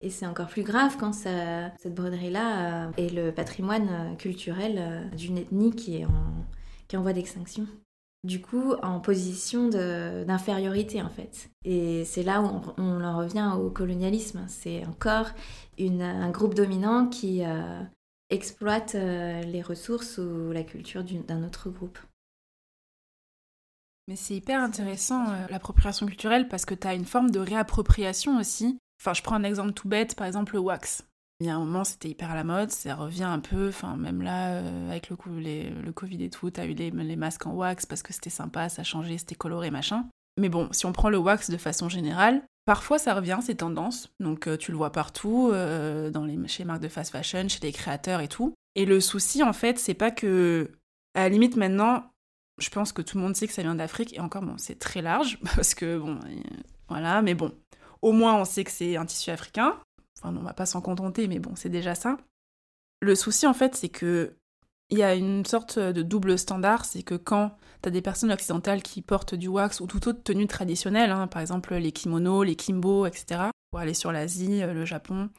[0.00, 5.70] Et c'est encore plus grave quand cette broderie-là euh, est le patrimoine culturel d'une ethnie
[5.70, 6.44] qui est en,
[6.88, 7.68] qui en voie d'extinction.
[8.24, 11.50] Du coup, en position d'infériorité en fait.
[11.64, 14.44] Et c'est là où on, en revient au colonialisme.
[14.46, 15.26] C'est encore
[15.80, 17.42] un groupe dominant qui
[18.30, 21.98] exploite les ressources ou la culture d'un autre groupe.
[24.08, 28.38] Mais c'est hyper intéressant euh, l'appropriation culturelle parce que tu as une forme de réappropriation
[28.38, 28.78] aussi.
[29.00, 31.04] Enfin, je prends un exemple tout bête, par exemple le wax.
[31.42, 33.96] Il y a un moment, c'était hyper à la mode, ça revient un peu, enfin,
[33.96, 38.04] même là, euh, avec le, Covid et tout, t'as eu les, masques en wax parce
[38.04, 40.06] que c'était sympa, ça changeait, c'était coloré, machin.
[40.38, 44.12] Mais bon, si on prend le wax de façon générale, Parfois, ça revient, ces tendances.
[44.20, 47.72] Donc, tu le vois partout, dans les, chez les marques de fast fashion, chez les
[47.72, 48.54] créateurs et tout.
[48.76, 50.70] Et le souci, en fait, c'est pas que,
[51.16, 52.04] à la limite, maintenant,
[52.60, 54.14] je pense que tout le monde sait que ça vient d'Afrique.
[54.14, 56.20] Et encore, bon, c'est très large, parce que, bon,
[56.88, 57.52] voilà, mais bon,
[58.00, 59.76] au moins, on sait que c'est un tissu africain.
[60.22, 62.16] Enfin, on va pas s'en contenter, mais bon, c'est déjà ça.
[63.00, 64.36] Le souci, en fait, c'est que
[64.92, 68.30] il y a une sorte de double standard, c'est que quand tu as des personnes
[68.30, 72.42] occidentales qui portent du wax ou toute autre tenue traditionnelle, hein, par exemple les kimonos,
[72.42, 75.30] les kimbo, etc., pour aller sur l'Asie, euh, le Japon,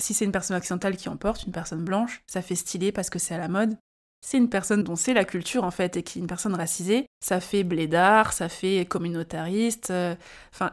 [0.00, 3.10] si c'est une personne occidentale qui en porte, une personne blanche, ça fait stylé parce
[3.10, 3.76] que c'est à la mode.
[4.22, 7.06] C'est une personne dont c'est la culture en fait et qui est une personne racisée,
[7.20, 10.14] ça fait blédard, ça fait communautariste, euh,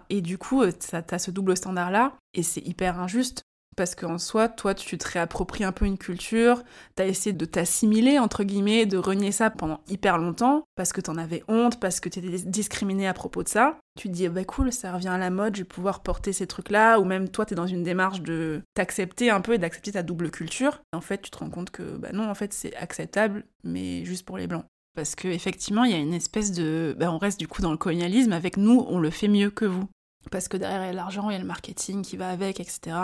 [0.09, 3.46] et du coup euh, t'as ce double standard là et c'est hyper injuste
[3.77, 6.63] parce qu'en soi, toi, tu te réappropries un peu une culture,
[6.95, 11.15] t'as essayé de t'assimiler, entre guillemets, de renier ça pendant hyper longtemps, parce que t'en
[11.15, 13.77] avais honte, parce que t'étais discriminé à propos de ça.
[13.97, 16.47] Tu te dis, bah cool, ça revient à la mode, je vais pouvoir porter ces
[16.47, 20.03] trucs-là, ou même toi, t'es dans une démarche de t'accepter un peu et d'accepter ta
[20.03, 20.81] double culture.
[20.91, 24.25] en fait, tu te rends compte que, bah non, en fait, c'est acceptable, mais juste
[24.25, 24.65] pour les blancs.
[24.95, 26.95] Parce qu'effectivement, il y a une espèce de...
[26.97, 29.65] Bah, on reste du coup dans le colonialisme, avec nous, on le fait mieux que
[29.65, 29.87] vous
[30.29, 32.59] parce que derrière il y a l'argent, il y a le marketing qui va avec,
[32.59, 32.95] etc.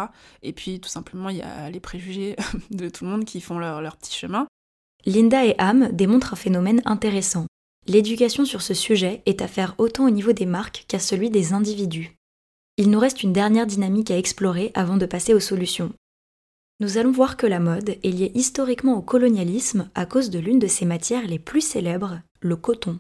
[0.42, 2.36] Et puis tout simplement il y a les préjugés
[2.72, 4.48] de tout le monde qui font leur, petit chemin.
[5.06, 7.46] Linda et Ham démontrent un phénomène intéressant.
[7.88, 11.52] L'éducation sur ce sujet est à faire autant au niveau des marques qu'à celui des
[11.52, 12.16] individus.
[12.78, 15.94] Il nous reste une dernière dynamique à explorer avant de passer aux solutions.
[16.80, 20.60] Nous allons voir que la mode est liée historiquement au colonialisme à cause de l'une
[20.60, 23.00] de ses matières les plus célèbres, le coton.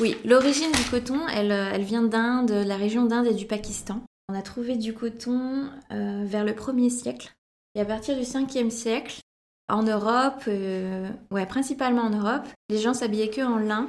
[0.00, 4.02] Oui, l'origine du coton, elle, euh, elle vient d'Inde, la région d'Inde et du Pakistan.
[4.28, 7.32] On a trouvé du coton euh, vers le 1er siècle.
[7.76, 9.20] Et à partir du 5e siècle,
[9.68, 13.88] en Europe, euh, ouais, principalement en Europe, les gens s'habillaient que en lin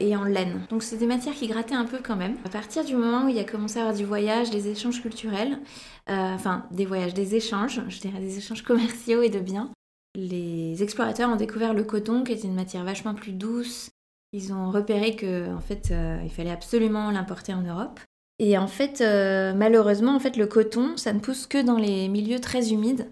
[0.00, 0.66] et en laine.
[0.70, 2.36] Donc c'est des matières qui grattaient un peu quand même.
[2.44, 5.02] À partir du moment où il y a commencé à avoir du voyage, des échanges
[5.02, 5.58] culturels,
[6.06, 9.70] enfin des voyages, des échanges, je dirais des échanges commerciaux et de biens,
[10.14, 13.90] les explorateurs ont découvert le coton qui était une matière vachement plus douce,
[14.32, 18.00] ils ont repéré que en fait, euh, il fallait absolument l'importer en Europe.
[18.38, 22.08] Et en fait, euh, malheureusement, en fait, le coton, ça ne pousse que dans les
[22.08, 23.10] milieux très humides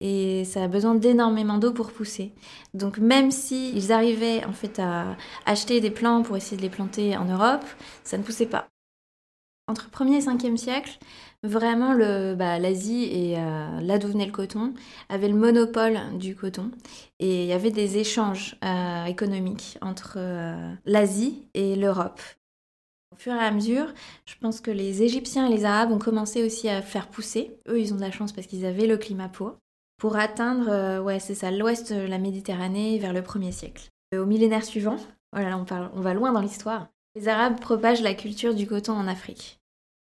[0.00, 2.32] et ça a besoin d'énormément d'eau pour pousser.
[2.74, 6.70] Donc même si ils arrivaient en fait à acheter des plants pour essayer de les
[6.70, 7.64] planter en Europe,
[8.04, 8.68] ça ne poussait pas.
[9.66, 10.98] Entre 1er et 5e siècle,
[11.44, 11.94] Vraiment,
[12.34, 14.74] bah, l'Asie et euh, là d'où venait le coton
[15.08, 16.72] avaient le monopole du coton
[17.20, 22.20] et il y avait des échanges euh, économiques entre euh, l'Asie et l'Europe.
[23.14, 23.94] Au fur et à mesure,
[24.26, 27.56] je pense que les Égyptiens et les Arabes ont commencé aussi à faire pousser.
[27.68, 29.56] Eux, ils ont de la chance parce qu'ils avaient le climat pour.
[29.96, 33.88] Pour atteindre, ouais, c'est ça, l'ouest de la Méditerranée vers le 1er siècle.
[34.14, 34.96] Au millénaire suivant,
[35.32, 38.92] voilà, on, parle, on va loin dans l'histoire, les Arabes propagent la culture du coton
[38.92, 39.57] en Afrique.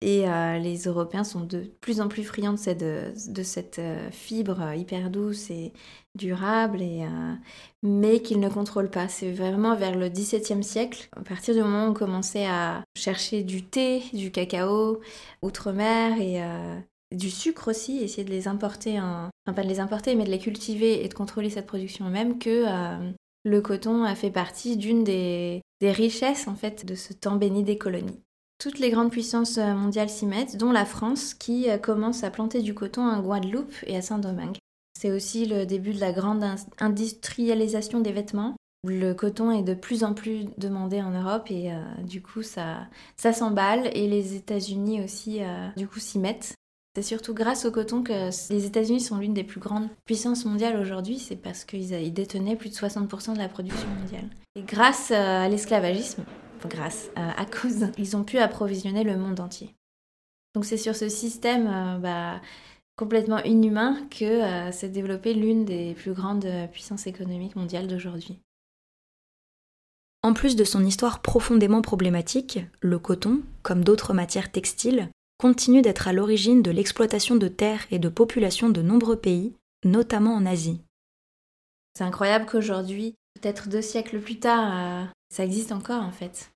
[0.04, 5.12] Et euh, les Européens sont de plus en plus friands de cette, euh, fibre hyper
[5.12, 5.74] douce et
[6.16, 7.34] durable, euh,
[7.84, 9.08] mais qu'ils ne contrôlent pas.
[9.08, 13.44] C'est vraiment vers le XVIIe siècle, à partir du moment où on commençait à chercher
[13.44, 15.02] du thé, du cacao,
[15.44, 16.42] outre-mer, et
[17.16, 19.30] du sucre aussi, essayer de les importer, en...
[19.46, 22.40] enfin pas de les importer, mais de les cultiver et de contrôler cette production même,
[22.40, 22.66] que
[23.44, 27.64] le coton a fait partie d'une des, des richesses en fait de ce temps béni
[27.64, 28.24] des colonies.
[28.62, 32.30] Toutes les grandes puissances euh, mondiales s'y mettent, dont la France qui euh, commence à
[32.30, 34.58] planter du coton en Guadeloupe et à Saint-Domingue.
[34.96, 36.46] C'est aussi le début de la grande
[36.80, 38.56] industrialisation des vêtements.
[38.88, 42.88] Le coton est de plus en plus demandé en Europe et euh, du coup ça,
[43.18, 45.40] s'emballe et les États-Unis aussi
[45.76, 46.54] du coup s'y mettent.
[46.96, 50.80] C'est surtout grâce au coton que les États-Unis sont l'une des plus grandes puissances mondiales
[50.80, 54.30] aujourd'hui, c'est parce qu'ils détenaient plus de 60% de la production mondiale.
[54.56, 56.26] Et grâce à l'esclavagisme,
[56.68, 59.76] grâce euh, à cause, ils ont pu approvisionner le monde entier.
[60.54, 62.42] Donc c'est sur ce système euh, bah,
[62.96, 68.40] complètement inhumain que euh, s'est développée l'une des plus grandes puissances économiques mondiales d'aujourd'hui.
[70.24, 76.08] En plus de son histoire profondément problématique, le coton, comme d'autres matières textiles, continue d'être
[76.08, 80.82] à l'origine de l'exploitation de terres et de populations de nombreux pays, notamment en Asie.
[81.98, 86.51] C'est incroyable qu'aujourd'hui, peut-être deux siècles plus tard, ça existe encore en fait.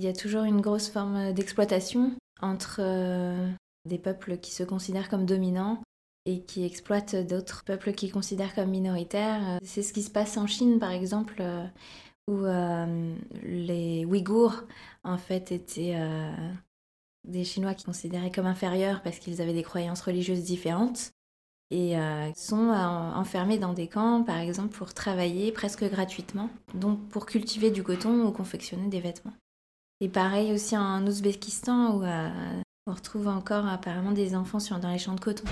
[0.00, 3.50] Il y a toujours une grosse forme d'exploitation entre euh,
[3.86, 5.82] des peuples qui se considèrent comme dominants
[6.24, 9.58] et qui exploitent d'autres peuples qui considèrent comme minoritaires.
[9.62, 11.66] C'est ce qui se passe en Chine par exemple, euh,
[12.28, 14.62] où euh, les Ouïghours
[15.04, 15.94] en fait étaient
[17.28, 21.12] des Chinois qui considéraient comme inférieurs parce qu'ils avaient des croyances religieuses différentes
[21.70, 21.94] et
[22.34, 27.82] sont enfermés dans des camps, par exemple, pour travailler presque gratuitement, donc pour cultiver du
[27.82, 29.34] coton ou confectionner des vêtements.
[30.00, 32.04] Et pareil aussi en Ouzbékistan, où
[32.86, 35.44] On retrouve encore apparemment des enfants sur, dans les champs de coton.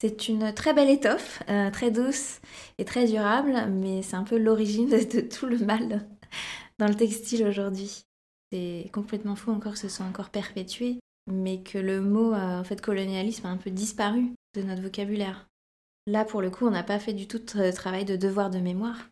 [0.00, 2.40] C'est une très belle étoffe, euh, très douce
[2.76, 6.06] et très durable, mais c'est un peu l'origine de, tout le mal
[6.78, 8.02] dans le textile aujourd'hui.
[8.52, 12.64] C'est complètement fou encore que ce soit encore perpétué, mais que le mot euh, en
[12.64, 15.48] fait colonialisme a un peu disparu de notre vocabulaire.
[16.06, 18.58] Là, pour le coup, on n'a pas fait du tout de travail de devoir de
[18.58, 19.08] mémoire.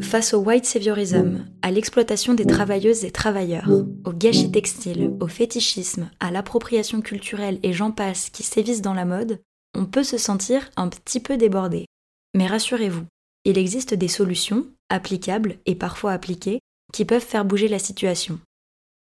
[0.00, 3.68] Face au white saviorism, à l'exploitation des travailleuses et travailleurs,
[4.04, 9.04] au gâchis textile, au fétichisme, à l'appropriation culturelle et j'en passe qui sévissent dans la
[9.04, 9.40] mode,
[9.74, 11.86] on peut se sentir un petit peu débordé.
[12.34, 13.04] Mais rassurez-vous,
[13.44, 16.60] il existe des solutions, applicables et parfois appliquées,
[16.92, 18.38] qui peuvent faire bouger la situation.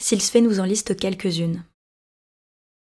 [0.02, 1.64] S'il se fait nous en liste quelques-unes.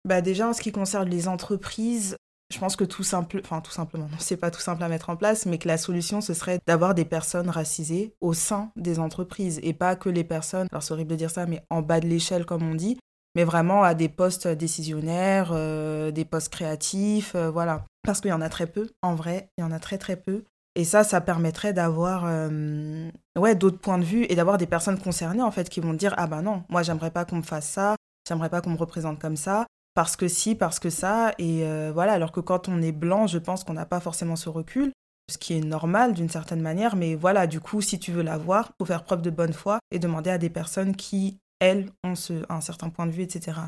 [0.05, 2.17] Bah déjà, en ce qui concerne les entreprises,
[2.53, 5.11] je pense que tout simple, enfin tout simplement, non, c'est pas tout simple à mettre
[5.11, 8.99] en place, mais que la solution ce serait d'avoir des personnes racisées au sein des
[8.99, 12.01] entreprises et pas que les personnes, alors c'est horrible de dire ça, mais en bas
[12.01, 12.99] de l'échelle comme on dit,
[13.35, 17.85] mais vraiment à des postes décisionnaires, euh, des postes créatifs, euh, voilà.
[18.03, 20.17] Parce qu'il y en a très peu, en vrai, il y en a très très
[20.17, 20.45] peu.
[20.77, 24.99] Et ça, ça permettrait d'avoir euh, ouais, d'autres points de vue et d'avoir des personnes
[24.99, 27.69] concernées en fait qui vont dire ah ben non, moi j'aimerais pas qu'on me fasse
[27.69, 27.97] ça,
[28.29, 31.33] j'aimerais pas qu'on me représente comme ça parce que si, parce que ça.
[31.39, 34.37] Et euh, voilà, alors que quand on est blanc, je pense qu'on n'a pas forcément
[34.37, 34.93] ce recul,
[35.31, 36.97] ce qui est normal d'une certaine manière.
[36.97, 39.99] Mais voilà, du coup, si tu veux l'avoir, faut faire preuve de bonne foi et
[39.99, 43.59] demander à des personnes qui, elles, ont ce, un certain point de vue, etc.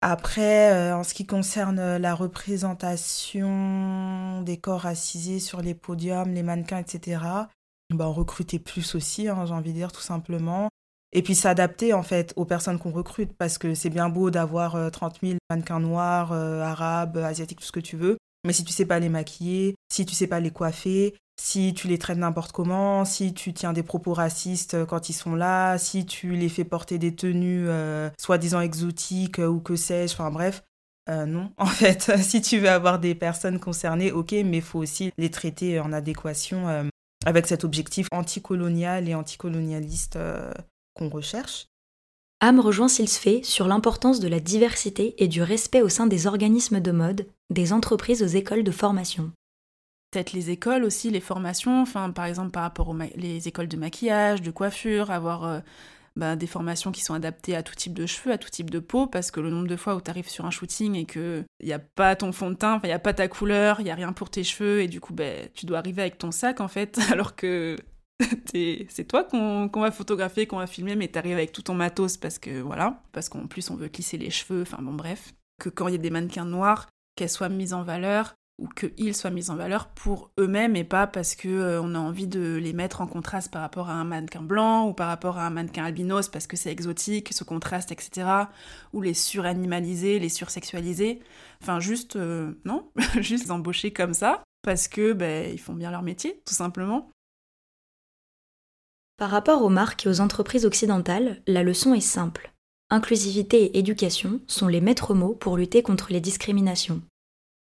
[0.00, 6.42] Après, euh, en ce qui concerne la représentation des corps racisés sur les podiums, les
[6.42, 7.20] mannequins, etc.,
[7.92, 10.68] bah, recruter plus aussi, hein, j'ai envie de dire tout simplement
[11.14, 14.90] et puis s'adapter en fait aux personnes qu'on recrute parce que c'est bien beau d'avoir
[14.90, 18.64] 30 euh, 000 mannequins noirs, euh, arabes, asiatiques, tout ce que tu veux, mais si
[18.64, 22.18] tu sais pas les maquiller, si tu sais pas les coiffer, si tu les traites
[22.18, 26.32] n'importe comment, si tu tiens des propos racistes euh, quand ils sont là, si tu
[26.32, 27.68] les fais porter des tenues
[28.18, 30.64] soi-disant exotiques ou que sais-je, enfin bref,
[31.08, 35.12] non, en fait, si tu veux avoir des personnes concernées, ok, mais il faut aussi
[35.16, 36.88] les traiter en adéquation
[37.24, 40.18] avec cet objectif anticolonial et anticolonialiste
[40.94, 41.66] qu'on recherche.
[42.40, 46.80] Am rejoint Silsfait sur l'importance de la diversité et du respect au sein des organismes
[46.80, 49.30] de mode, des entreprises aux écoles de formation.
[50.10, 53.76] Peut-être les écoles aussi, les formations, enfin, par exemple par rapport aux les écoles de
[53.76, 55.60] maquillage, de coiffure, avoir euh,
[56.16, 58.78] bah, des formations qui sont adaptées à tout type de cheveux, à tout type de
[58.78, 61.44] peau, parce que le nombre de fois où tu arrives sur un shooting et qu'il
[61.62, 63.90] n'y a pas ton fond de teint, il n'y a pas ta couleur, il n'y
[63.90, 66.60] a rien pour tes cheveux, et du coup, ben, tu dois arriver avec ton sac
[66.60, 67.76] en fait, alors que
[68.52, 72.38] c'est toi qu'on va photographier, qu'on va filmer, mais t'arrives avec tout ton matos parce
[72.38, 75.34] que voilà, parce qu'en plus on veut glisser les cheveux, enfin bon bref.
[75.60, 79.16] Que quand il y a des mannequins noirs, qu'elles soient mises en valeur ou qu'ils
[79.16, 82.54] soient mis en valeur pour eux-mêmes et pas parce que euh, on a envie de
[82.54, 85.50] les mettre en contraste par rapport à un mannequin blanc ou par rapport à un
[85.50, 88.26] mannequin albinos parce que c'est exotique, ce contraste, etc.
[88.92, 91.20] Ou les suranimaliser, les sursexualiser.
[91.62, 96.02] Enfin juste, euh, non, juste embaucher comme ça parce que ben, ils font bien leur
[96.02, 97.10] métier, tout simplement.
[99.16, 102.52] Par rapport aux marques et aux entreprises occidentales, la leçon est simple.
[102.90, 107.00] Inclusivité et éducation sont les maîtres mots pour lutter contre les discriminations.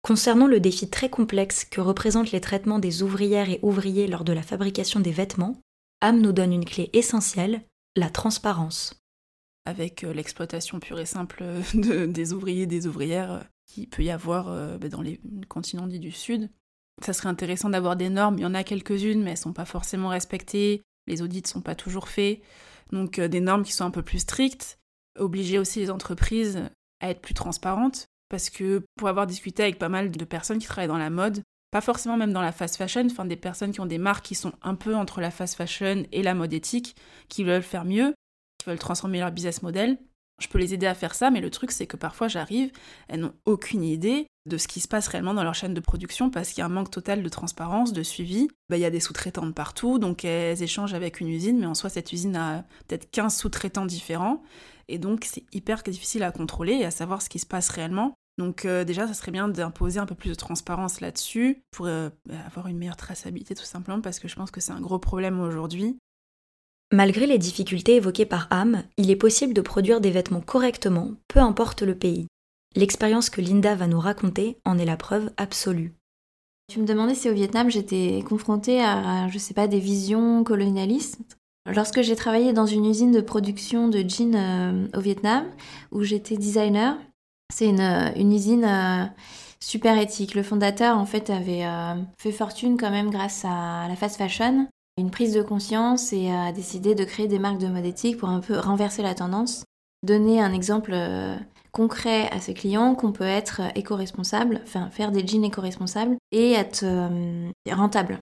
[0.02, 4.34] Concernant le défi très complexe que représentent les traitements des ouvrières et ouvriers lors de
[4.34, 5.62] la fabrication des vêtements,
[6.02, 7.62] Am nous donne une clé essentielle,
[7.96, 9.02] la transparence.
[9.66, 14.10] Avec euh, l'exploitation pure et simple des ouvriers et des ouvrières euh, qui peut y
[14.10, 16.50] avoir euh, bah, dans les continents dits du Sud,
[17.02, 18.38] ça serait intéressant d'avoir des normes.
[18.38, 21.48] Il y en a quelques-unes, mais elles ne sont pas forcément respectées les audits ne
[21.48, 22.40] sont pas toujours faits,
[22.92, 24.80] donc euh, des normes qui sont un peu plus strictes,
[25.18, 26.70] obliger aussi les entreprises
[27.02, 30.68] à être plus transparentes, parce que pour avoir discuté avec pas mal de personnes qui
[30.68, 33.80] travaillent dans la mode, pas forcément même dans la fast fashion, enfin des personnes qui
[33.80, 36.96] ont des marques qui sont un peu entre la fast fashion et la mode éthique,
[37.28, 38.14] qui veulent faire mieux,
[38.58, 39.98] qui veulent transformer leur business model.
[40.42, 42.72] Je peux les aider à faire ça, mais le truc c'est que parfois j'arrive,
[43.08, 46.30] elles n'ont aucune idée de ce qui se passe réellement dans leur chaîne de production
[46.30, 48.50] parce qu'il y a un manque total de transparence, de suivi.
[48.70, 51.76] Bah, il y a des sous-traitantes partout, donc elles échangent avec une usine, mais en
[51.76, 54.44] soi cette usine a peut-être 15 sous-traitants différents,
[54.90, 58.14] et donc c'est hyper difficile à contrôler et à savoir ce qui se passe réellement.
[58.38, 62.10] Donc euh, déjà, ça serait bien d'imposer un peu plus de transparence là-dessus pour euh,
[62.26, 64.98] bah, avoir une meilleure traçabilité tout simplement parce que je pense que c'est un gros
[64.98, 65.98] problème aujourd'hui.
[66.92, 71.40] Malgré les difficultés évoquées par Am, il est possible de produire des vêtements correctement, peu
[71.40, 72.28] importe le pays.
[72.76, 75.96] L'expérience que Linda va nous raconter en est la preuve absolue.
[76.70, 81.20] Tu me demandais si au Vietnam j'étais confrontée à, je sais pas, des visions colonialistes.
[81.66, 85.46] Lorsque j'ai travaillé dans une usine de production de jeans euh, au Vietnam,
[85.92, 86.98] où j'étais designer,
[87.54, 89.06] c'est une, euh, usine euh,
[89.60, 90.36] super éthique.
[90.36, 91.66] Le fondateur, en fait, avait
[92.18, 94.68] fait fortune quand même grâce à la fast fashion.
[94.98, 98.30] une prise de conscience et a décidé de créer des marques de mode éthique pour
[98.30, 99.64] un peu renverser la tendance,
[100.04, 100.94] donner un exemple
[101.72, 106.84] concret à ses clients qu'on peut être éco-responsable, enfin faire des jeans éco-responsables et être
[106.84, 108.20] euh, rentable.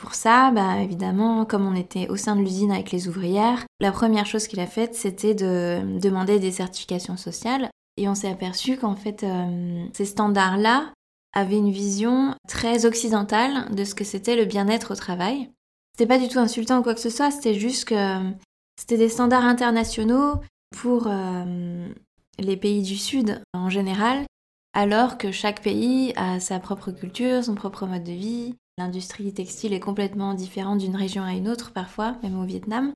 [0.00, 3.90] Pour ça, bah, évidemment, comme on était au sein de l'usine avec les ouvrières, la
[3.90, 7.68] première chose qu'il a faite, c'était de demander des certifications sociales.
[7.96, 10.92] Et on s'est aperçu qu'en fait, euh, ces standards-là
[11.32, 15.50] avaient une vision très occidentale de ce que c'était le bien-être au travail.
[15.92, 18.30] C'était pas du tout insultant ou quoi que ce soit, c'était juste que
[18.78, 20.34] c'était des standards internationaux
[20.80, 21.88] pour euh,
[22.38, 24.26] les pays du Sud en général,
[24.72, 28.54] alors que chaque pays a sa propre culture, son propre mode de vie.
[28.78, 32.92] L'industrie textile est complètement différente d'une région à une autre parfois, même au Vietnam.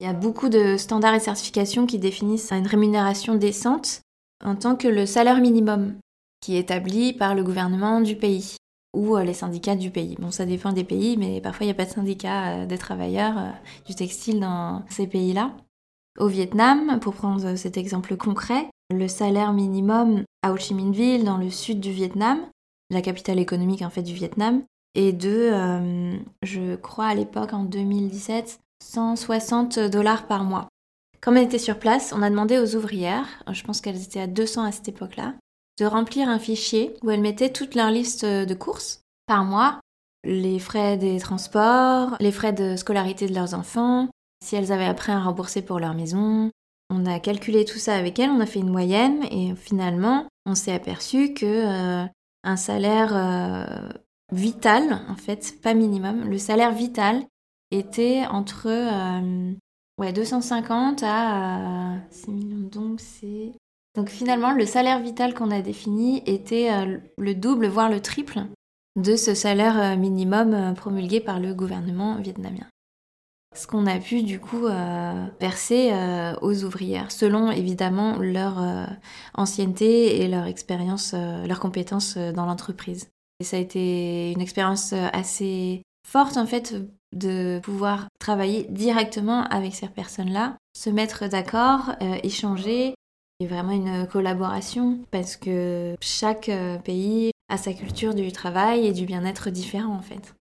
[0.00, 4.00] Il y a beaucoup de standards et certifications qui définissent une rémunération décente
[4.44, 5.96] en tant que le salaire minimum
[6.40, 8.56] qui est établi par le gouvernement du pays
[8.94, 10.16] ou euh, les syndicats du pays.
[10.18, 12.78] Bon, ça dépend des pays, mais parfois il n'y a pas de syndicat euh, des
[12.78, 13.50] travailleurs euh,
[13.86, 15.54] du textile dans ces pays-là.
[16.18, 21.24] Au Vietnam, pour prendre cet exemple concret, le salaire minimum à Ho Chi Minh Ville,
[21.24, 22.38] dans le sud du Vietnam,
[22.90, 24.62] la capitale économique en fait du Vietnam,
[24.94, 30.68] est de, euh, je crois à l'époque en 2017, 160 dollars par mois.
[31.20, 34.28] Comme on était sur place, on a demandé aux ouvrières, je pense qu'elles étaient à
[34.28, 35.34] 200 à cette époque-là,
[35.80, 39.80] de remplir un fichier où elles mettaient toute leur liste de courses par mois,
[40.22, 44.08] les frais des transports, les frais de scolarité de leurs enfants,
[44.44, 46.50] si elles avaient après à rembourser pour leur maison.
[46.90, 50.54] On a calculé tout ça avec elles, on a fait une moyenne et finalement, on
[50.54, 52.06] s'est aperçu que euh,
[52.44, 53.88] un salaire euh,
[54.32, 57.22] vital, en fait, pas minimum, le salaire vital
[57.70, 59.52] était entre euh,
[59.98, 63.52] ouais, 250 à 6 millions donc c'est
[63.96, 66.68] donc finalement le salaire vital qu'on a défini était
[67.16, 68.40] le double voire le triple
[68.96, 72.66] de ce salaire minimum promulgué par le gouvernement vietnamien
[73.54, 78.84] ce qu'on a pu du coup euh, verser euh, aux ouvrières, selon évidemment leur euh,
[79.34, 83.08] ancienneté et leur expérience, leurs compétences dans l'entreprise.
[83.40, 86.74] Et ça a été une expérience assez forte en fait
[87.14, 91.92] de pouvoir travailler directement avec ces personnes-là, se mettre d'accord,
[92.22, 92.94] échanger,
[93.40, 96.50] et vraiment une collaboration parce que chaque
[96.84, 100.34] pays a sa culture du travail et du bien-être différent en fait.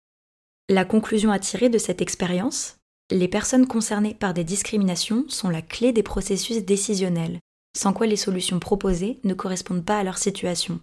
[0.69, 2.77] La conclusion à tirer de cette expérience,
[3.13, 7.41] les personnes concernées par des discriminations sont la clé des processus décisionnels,
[7.77, 10.81] sans quoi les solutions proposées ne correspondent pas à leur situation.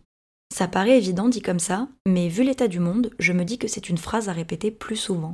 [0.53, 3.67] Ça paraît évident dit comme ça, mais vu l'état du monde, je me dis que
[3.67, 5.33] c'est une phrase à répéter plus souvent.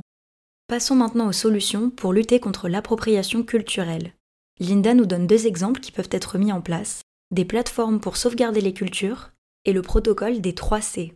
[0.68, 4.12] Passons maintenant aux solutions pour lutter contre l'appropriation culturelle.
[4.58, 8.60] Linda nous donne deux exemples qui peuvent être mis en place, des plateformes pour sauvegarder
[8.60, 9.32] les cultures
[9.64, 11.14] et le protocole des 3 C.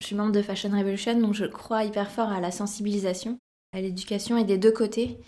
[0.00, 3.38] Je suis membre de Fashion Revolution, donc je crois hyper fort à la sensibilisation
[3.80, 5.18] l'éducation et des deux côtés.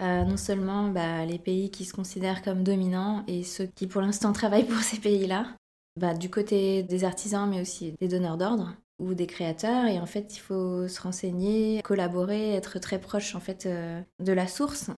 [0.00, 4.00] Euh, non seulement bah, les pays qui se considèrent comme dominants et ceux qui pour
[4.00, 5.54] l'instant travaillent pour ces pays-là,
[5.98, 10.06] bah, du côté des artisans mais aussi des donneurs d'ordre ou des créateurs et en
[10.06, 14.90] fait il faut se renseigner, collaborer, être très proche en fait euh, de la source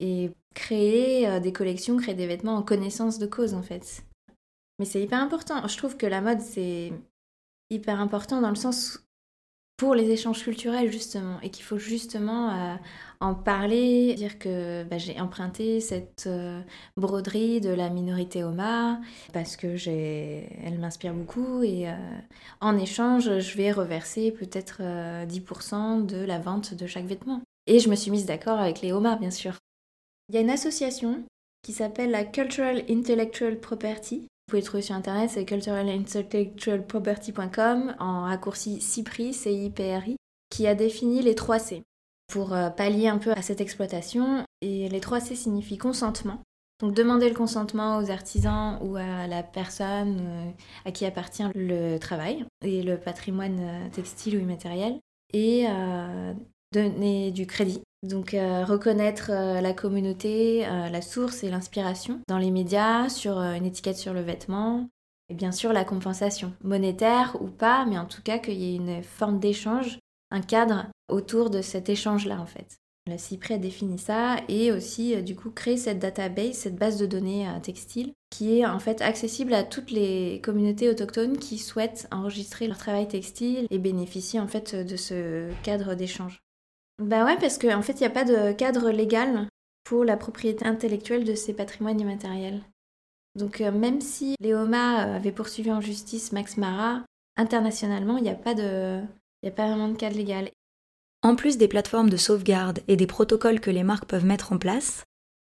[0.00, 4.04] et créer euh, des collections, créer des vêtements en connaissance de cause en fait.
[4.78, 5.66] Mais c'est hyper important.
[5.66, 6.92] Je trouve que la mode c'est
[7.68, 9.04] hyper important dans le sens
[9.76, 12.74] pour les échanges culturels justement et qu'il faut justement euh,
[13.20, 16.60] en parler, dire que bah, j'ai emprunté cette euh,
[16.96, 19.00] broderie de la minorité Oma
[19.32, 21.94] parce que j'ai, elle m'inspire beaucoup et euh,
[22.60, 27.40] en échange je vais reverser peut-être 10% de la vente de chaque vêtement.
[27.66, 29.56] Et je me suis mise d'accord avec les Oma bien sûr.
[30.28, 31.24] Il y a une association
[31.62, 38.80] qui s'appelle la Cultural Intellectual Property vous pouvez trouver sur internet, c'est culturalintellectualproperty.com en raccourci
[38.80, 40.16] CIPRI, C-I-P-R-I,
[40.50, 41.82] qui a défini les 3 C
[42.26, 44.44] pour euh, pallier un peu à cette exploitation.
[44.60, 46.42] Et les 3 C signifient consentement.
[46.80, 50.50] Donc demander le consentement aux artisans ou à la personne euh,
[50.84, 54.98] à qui appartient le travail et le patrimoine euh, textile ou immatériel.
[55.34, 55.66] Et
[56.72, 62.38] donner du crédit donc euh, reconnaître euh, la communauté, euh, la source et l'inspiration dans
[62.38, 64.88] les médias, sur une étiquette sur le vêtement,
[65.28, 68.76] et bien sûr la compensation, monétaire ou pas, mais en tout cas qu'il y ait
[68.76, 69.98] une forme d'échange,
[70.30, 72.76] un cadre autour de cet échange-là en fait.
[73.08, 77.06] La CIPRI a défini ça et aussi du coup créer cette database, cette base de
[77.06, 82.68] données textile qui est en fait accessible à toutes les communautés autochtones qui souhaitent enregistrer
[82.68, 86.41] leur travail textile et bénéficier en fait de ce cadre d'échange.
[87.02, 89.48] Bah ouais, parce qu'en en fait, il n'y a pas de cadre légal
[89.84, 92.62] pour la propriété intellectuelle de ces patrimoines immatériels.
[93.34, 97.02] Donc euh, même si Léoma euh, avait poursuivi en justice Max Mara,
[97.36, 99.00] internationalement, il n'y a, pas de...
[99.44, 100.50] a pas vraiment de cadre légal.
[101.22, 104.58] En plus des plateformes de sauvegarde et des protocoles que les marques peuvent mettre en
[104.58, 105.04] place,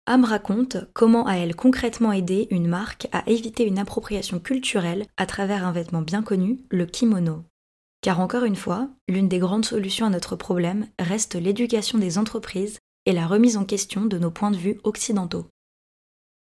[0.07, 5.25] Am raconte comment a elle concrètement aidé une marque à éviter une appropriation culturelle à
[5.25, 7.43] travers un vêtement bien connu, le kimono.
[8.05, 12.77] Car encore une fois, l'une des grandes solutions à notre problème reste l'éducation des entreprises
[13.07, 15.47] et la remise en question de nos points de vue occidentaux.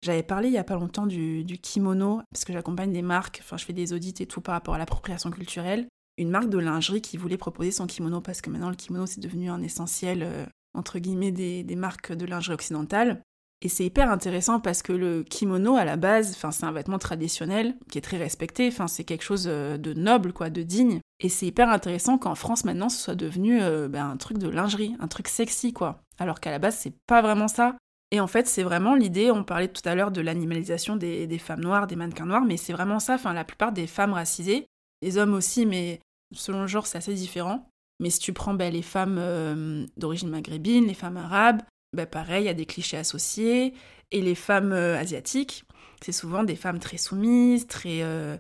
[0.02, 3.56] J'avais parlé il n'y a pas longtemps du, kimono, parce que j'accompagne des marques, enfin
[3.56, 5.88] je fais des audits et tout par rapport à l'appropriation culturelle.
[6.18, 9.22] Une marque de lingerie qui voulait proposer son kimono, parce que maintenant le kimono c'est
[9.22, 10.44] devenu un essentiel, euh,
[10.74, 13.22] entre guillemets, des, des, marques de lingerie occidentale.
[13.60, 17.74] Et c'est hyper intéressant parce que le kimono, à la base, c'est un vêtement traditionnel
[17.90, 21.00] qui est très respecté, c'est quelque chose euh, de noble, quoi, de digne.
[21.20, 24.48] Et c'est hyper intéressant qu'en France, maintenant, ce soit devenu euh, ben, un truc de
[24.48, 26.00] lingerie, un truc sexy, quoi.
[26.18, 27.76] Alors qu'à la base, c'est pas vraiment ça.
[28.12, 31.60] Et en fait, c'est vraiment l'idée, on parlait tout à l'heure de l'animalisation des, femmes
[31.60, 34.66] noires, des mannequins noirs, mais c'est vraiment ça, enfin, la plupart des femmes racisées,
[35.02, 36.00] les hommes aussi, mais
[36.32, 37.68] selon le genre, c'est assez différent.
[38.00, 41.62] Mais si tu prends ben, les femmes euh, d'origine maghrébine, les femmes arabes,
[41.92, 43.74] bah, pareil, il y a des clichés associés.
[44.10, 45.64] Et les femmes euh, asiatiques,
[46.02, 48.36] c'est souvent des femmes très soumises, très, euh,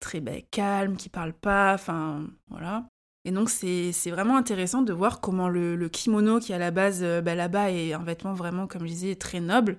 [0.00, 2.86] très bah, calmes, qui parlent pas, enfin voilà.
[3.24, 7.20] Et donc c'est vraiment intéressant de voir comment le, kimono, qui à la base euh,
[7.20, 9.76] bah, là-bas est un vêtement vraiment, comme je disais, très noble,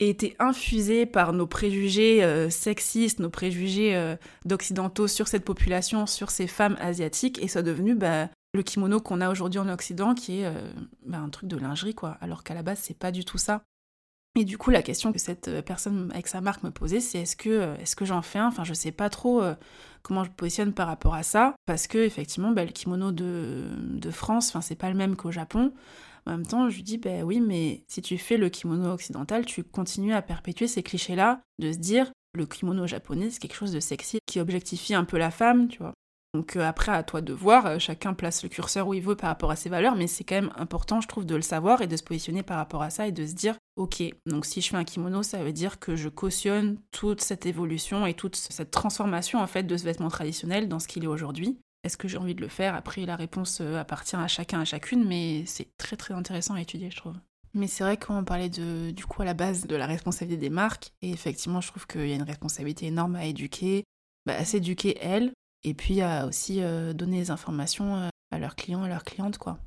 [0.00, 4.16] a été infusé par nos préjugés sexistes, nos préjugés
[4.46, 9.20] d'occidentaux sur cette population, sur ces femmes asiatiques, et soit devenu bah, le kimono qu'on
[9.20, 10.72] a aujourd'hui en Occident, qui est euh,
[11.06, 12.18] bah, un truc de lingerie, quoi.
[12.20, 13.62] Alors qu'à la base, c'est pas du tout ça.
[14.38, 17.18] Et du coup, la question que cette euh, personne avec sa marque me posait, c'est
[17.18, 18.48] est-ce que, euh, est-ce que j'en fais un?
[18.48, 19.42] Enfin, je sais pas trop
[20.02, 24.10] comment je positionne par rapport à ça, parce que effectivement, bah, le kimono de, de
[24.10, 25.72] France, enfin, c'est pas le même qu'au Japon.
[26.26, 29.46] En même temps, je lui dis, ben oui, mais si tu fais le kimono occidental,
[29.46, 33.72] tu continues à perpétuer ces clichés-là, de se dire, le kimono japonais, c'est quelque chose
[33.72, 35.94] de sexy, qui objectifie un peu la femme, tu vois.
[36.32, 39.16] Donc euh, après, à toi de voir, euh, chacun place le curseur où il veut
[39.16, 41.82] par rapport à ses valeurs, mais c'est quand même important, je trouve, de le savoir
[41.82, 44.60] et de se positionner par rapport à ça et de se dire, ok, donc si
[44.60, 48.36] je fais un kimono, ça veut dire que je cautionne toute cette évolution et toute
[48.36, 51.58] cette transformation en fait de ce vêtement traditionnel dans ce qu'il est aujourd'hui.
[51.82, 52.74] Est-ce que j'ai envie de le faire?
[52.74, 56.60] Après, la réponse euh, appartient à chacun, à chacune, mais c'est très très intéressant à
[56.60, 57.16] étudier, je trouve.
[57.54, 60.50] Mais c'est vrai qu'on parlait de, du coup à la base de la responsabilité des
[60.50, 63.82] marques, et effectivement, je trouve qu'il y a une responsabilité énorme à éduquer,
[64.26, 65.32] bah, à s'éduquer elles,
[65.64, 69.38] et puis à aussi euh, donner des informations euh, à leurs clients, à leurs clientes,
[69.38, 69.58] quoi.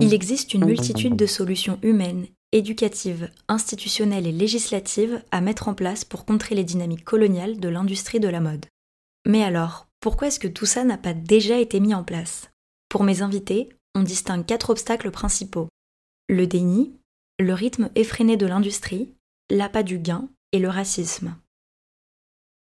[0.00, 6.04] Il existe une multitude de solutions humaines, éducatives, institutionnelles et législatives à mettre en place
[6.04, 8.66] pour contrer les dynamiques coloniales de l'industrie de la mode.
[9.26, 12.50] Mais alors, pourquoi est-ce que tout ça n'a pas déjà été mis en place?
[12.90, 15.68] Pour mes invités, on distingue quatre obstacles principaux.
[16.28, 16.92] Le déni,
[17.38, 19.14] le rythme effréné de l'industrie,
[19.50, 21.36] l'appât du gain et le racisme.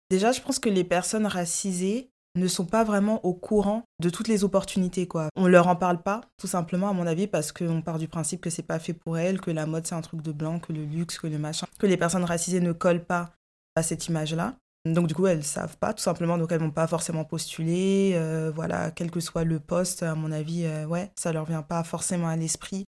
[0.10, 4.28] Déjà, je pense que les personnes racisées ne sont pas vraiment au courant de toutes
[4.28, 5.30] les opportunités quoi.
[5.36, 8.42] On leur en parle pas tout simplement à mon avis parce qu'on part du principe
[8.42, 10.72] que c'est pas fait pour elles, que la mode c'est un truc de blanc, que
[10.72, 13.32] le luxe, que le machin, que les personnes racisées ne collent pas
[13.76, 14.56] à cette image-là.
[14.86, 18.14] Donc du coup, elles savent pas tout simplement, donc elles vont pas forcément postuler.
[18.16, 21.64] Euh, voilà, quel que soit le poste, à mon avis, euh, ouais, ça leur vient
[21.64, 22.86] pas forcément à l'esprit.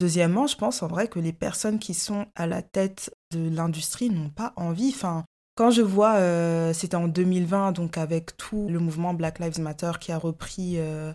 [0.00, 4.10] Deuxièmement, je pense en vrai que les personnes qui sont à la tête de l'industrie
[4.10, 4.92] n'ont pas envie.
[4.94, 9.60] Enfin, quand je vois, euh, c'était en 2020, donc avec tout le mouvement Black Lives
[9.60, 11.12] Matter qui a repris euh,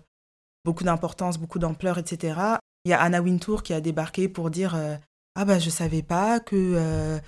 [0.63, 2.39] beaucoup d'importance, beaucoup d'ampleur, etc.,
[2.85, 4.95] il y a Anna Wintour qui a débarqué pour dire euh,
[5.35, 7.19] Ah bah je savais pas que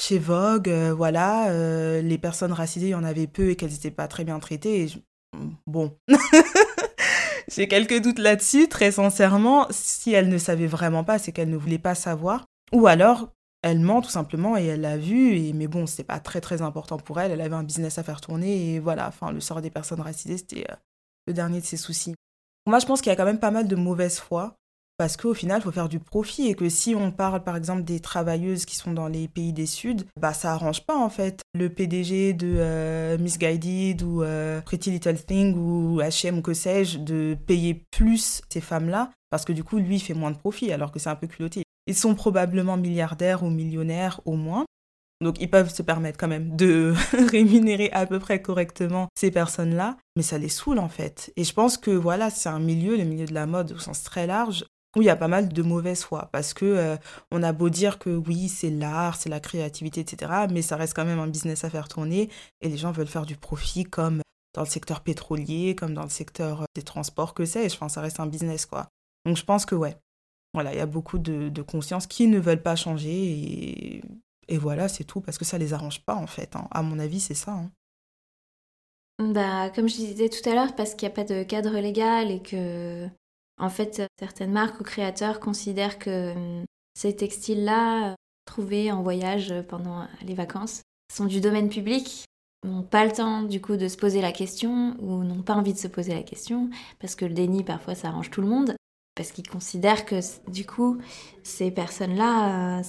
[0.00, 1.52] chez Vogue, voilà,
[2.00, 4.86] les personnes racisées, il y en avait peu et qu'elles n'étaient pas très bien traitées.
[5.66, 5.98] Bon.
[7.52, 9.66] J'ai quelques doutes là-dessus, très sincèrement.
[9.70, 12.46] Si elle ne savait vraiment pas, c'est qu'elle ne voulait pas savoir.
[12.72, 13.32] Ou alors,
[13.62, 16.62] elle ment tout simplement et elle l'a vu et mais bon c'est pas très très
[16.62, 17.30] important pour elle.
[17.30, 20.38] Elle avait un business à faire tourner et voilà enfin le sort des personnes racisées
[20.38, 20.74] c'était euh,
[21.26, 22.14] le dernier de ses soucis.
[22.66, 24.56] Moi je pense qu'il y a quand même pas mal de mauvaise foi
[24.96, 27.82] parce qu'au final il faut faire du profit et que si on parle par exemple
[27.82, 31.42] des travailleuses qui sont dans les pays des Sud bah ça arrange pas en fait.
[31.54, 36.54] Le PDG de euh, Miss Guided ou euh, Pretty Little Thing ou H&M ou que
[36.54, 40.30] sais-je de payer plus ces femmes là parce que du coup lui il fait moins
[40.30, 44.36] de profit alors que c'est un peu culotté ils sont probablement milliardaires ou millionnaires au
[44.36, 44.64] moins.
[45.22, 46.94] Donc ils peuvent se permettre quand même de
[47.30, 51.32] rémunérer à peu près correctement ces personnes-là, mais ça les saoule en fait.
[51.36, 54.02] Et je pense que voilà, c'est un milieu, le milieu de la mode au sens
[54.02, 54.64] très large,
[54.96, 56.96] où il y a pas mal de mauvaise foi parce que euh,
[57.30, 60.94] on a beau dire que oui, c'est l'art, c'est la créativité, etc., mais ça reste
[60.94, 64.22] quand même un business à faire tourner et les gens veulent faire du profit comme
[64.54, 67.74] dans le secteur pétrolier, comme dans le secteur des transports, que sais-je.
[67.76, 68.88] Enfin, ça reste un business quoi.
[69.26, 69.96] Donc je pense que ouais,
[70.52, 74.02] voilà, il y a beaucoup de, consciences qui ne veulent pas changer
[74.48, 76.56] et, voilà, c'est tout, parce que ça les arrange pas en fait.
[76.56, 76.66] Hein.
[76.72, 77.52] À mon avis, c'est ça.
[77.52, 77.70] Hein.
[79.32, 82.32] bah, Comme je disais tout à l'heure, parce qu'il n'y a pas de cadre légal
[82.32, 83.06] et que,
[83.58, 90.08] en fait, certaines marques ou créateurs considèrent que hum, ces textiles-là, trouvés en voyage pendant
[90.22, 90.82] les vacances,
[91.12, 92.24] sont du domaine public,
[92.64, 95.72] n'ont pas le temps du coup de se poser la question ou n'ont pas envie
[95.72, 98.74] de se poser la question parce que le déni parfois ça arrange tout le monde
[99.20, 100.18] parce qu'ils considèrent que
[100.50, 100.96] du coup
[101.42, 102.80] ces personnes-là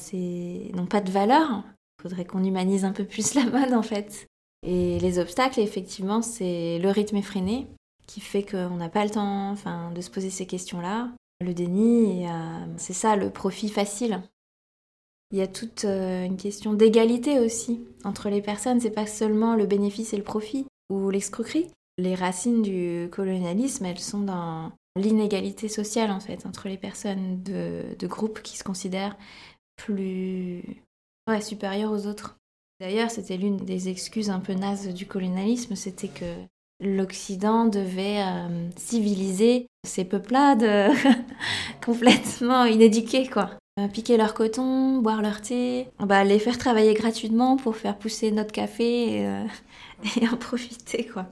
[0.73, 1.65] n'ont pas de valeur.
[1.99, 4.27] Il faudrait qu'on humanise un peu plus la mode en fait.
[4.65, 7.67] Et les obstacles, effectivement, c'est le rythme effréné
[8.07, 11.09] qui fait qu'on n'a pas le temps enfin, de se poser ces questions-là.
[11.41, 14.21] Le déni, euh, c'est ça, le profit facile.
[15.33, 18.79] Il y a toute euh, une question d'égalité aussi entre les personnes.
[18.79, 21.67] C'est pas seulement le bénéfice et le profit ou l'escroquerie.
[21.97, 28.07] Les racines du colonialisme, elles sont dans l'inégalité sociale en fait entre les personnes de,
[28.07, 29.17] groupes qui se considèrent
[29.77, 30.63] plus
[31.27, 32.37] ouais, supérieurs aux autres.
[32.79, 36.35] D'ailleurs, c'était l'une des excuses un peu nazes du colonialisme, c'était que
[36.79, 40.91] l'Occident devait euh, civiliser ces peuplades
[41.85, 43.51] complètement inéduquées, quoi.
[43.79, 48.29] Euh, piquer leur coton, boire leur thé, bah, les faire travailler gratuitement pour faire pousser
[48.31, 49.45] notre café et, euh,
[50.21, 51.27] et en profiter, quoi.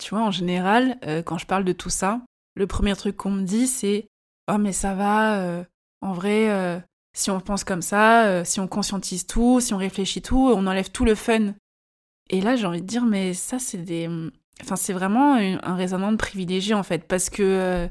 [0.00, 2.22] Tu vois, en général, quand je parle de tout ça,
[2.54, 4.08] le premier truc qu'on me dit, c'est
[4.50, 5.64] Oh, mais ça va,
[6.00, 6.82] en vrai,
[7.12, 10.66] si on pense comme ça, euh, si on conscientise tout, si on réfléchit tout, on
[10.66, 11.54] enlève tout le fun.
[12.30, 14.08] Et là, j'ai envie de dire, mais ça, c'est des.
[14.62, 17.04] Enfin, c'est vraiment un raisonnement de privilégié, en fait.
[17.08, 17.88] Parce que, euh,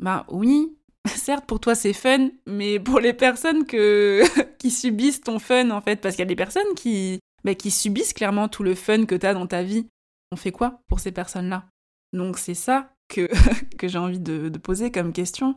[0.00, 0.76] bah oui,
[1.06, 4.22] certes, pour toi, c'est fun, mais pour les personnes que...
[4.58, 7.70] qui subissent ton fun, en fait, parce qu'il y a des personnes qui, bah, qui
[7.70, 9.86] subissent clairement tout le fun que tu as dans ta vie,
[10.32, 11.66] on fait quoi pour ces personnes-là?
[12.12, 13.28] Donc, c'est ça que,
[13.76, 15.56] que j'ai envie de, poser comme question.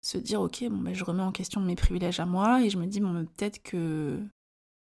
[0.00, 2.78] Se dire ok bon ben je remets en question mes privilèges à moi et je
[2.78, 4.16] me dis bon peut-être que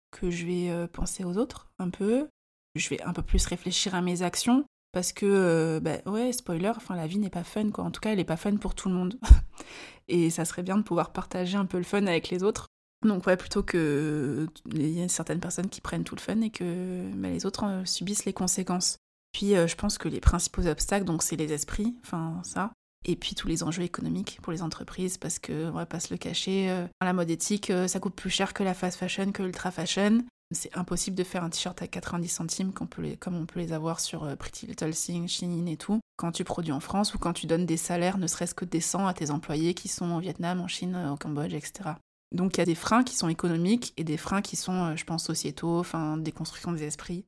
[0.10, 2.28] que je vais euh, penser aux autres un peu.
[2.74, 6.70] Je vais un peu plus réfléchir à mes actions parce que euh, ben ouais spoiler
[6.70, 7.84] enfin la vie n'est pas fun quoi.
[7.84, 9.20] En tout cas elle n'est pas fun pour tout le monde.
[10.08, 12.66] Et ça serait bien de pouvoir partager un peu le fun avec les autres.
[13.04, 16.50] Donc ouais plutôt que il y a certaines personnes qui prennent tout le fun et
[16.50, 18.98] que ben, les autres euh, subissent les conséquences
[19.36, 22.72] puis je pense que les principaux obstacles donc c'est les esprits enfin ça
[23.06, 26.14] et puis tous les enjeux économiques pour les entreprises, parce que, on va pas se
[26.14, 29.32] le cacher, euh, la mode éthique, euh, ça coûte plus cher que la fast fashion,
[29.32, 30.24] que l'ultra fashion.
[30.52, 34.24] C'est impossible de faire un t-shirt à 90 centimes comme on peut les avoir sur
[34.24, 37.48] euh, Pretty Little Thing, Shein et tout, quand tu produis en France ou quand tu
[37.48, 40.68] donnes des salaires ne serait-ce que décents à tes employés qui sont au Vietnam, en
[40.68, 41.92] Chine, au Cambodge, etc.
[42.32, 45.04] Donc il y a des freins qui sont économiques et des freins qui sont, je
[45.04, 47.26] pense, sociétaux, enfin, des constructions des esprits.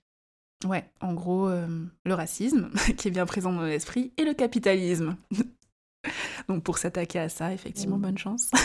[0.66, 5.16] Ouais, en gros, le racisme, qui est bien présent dans l'esprit, et le capitalisme.
[6.48, 8.50] Donc pour s'attaquer à ça, effectivement, bonne chance.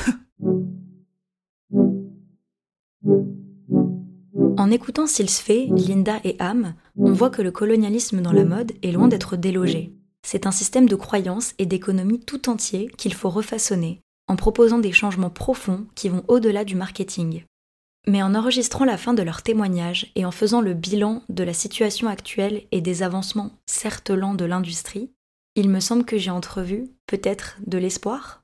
[4.58, 8.92] En écoutant fait, Linda et Am, on voit que le colonialisme dans la mode est
[8.92, 9.92] loin d'être délogé.
[10.24, 14.92] C'est un système de croyances et d'économie tout entier qu'il faut refaçonner, en proposant des
[14.92, 17.44] changements profonds qui vont au-delà du marketing.
[18.08, 21.54] Mais en enregistrant la fin de leur témoignage et en faisant le bilan de la
[21.54, 25.12] situation actuelle et des avancements certes lents de l'industrie,
[25.54, 28.42] il me semble que j'ai entrevu peut-être de l'espoir.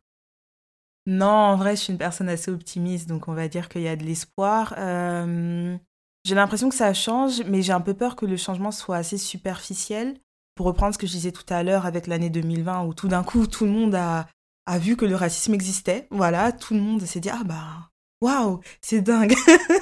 [1.06, 3.88] Non, en vrai, je suis une personne assez optimiste, donc on va dire qu'il y
[3.88, 4.74] a de l'espoir.
[4.76, 5.76] Euh,
[6.24, 9.16] j'ai l'impression que ça change, mais j'ai un peu peur que le changement soit assez
[9.16, 10.18] superficiel.
[10.54, 13.24] Pour reprendre ce que je disais tout à l'heure avec l'année 2020, où tout d'un
[13.24, 14.26] coup, tout le monde a,
[14.66, 16.06] a vu que le racisme existait.
[16.11, 17.88] Voilà, tout le monde s'est dit, ah bah,
[18.20, 19.34] waouh, c'est dingue.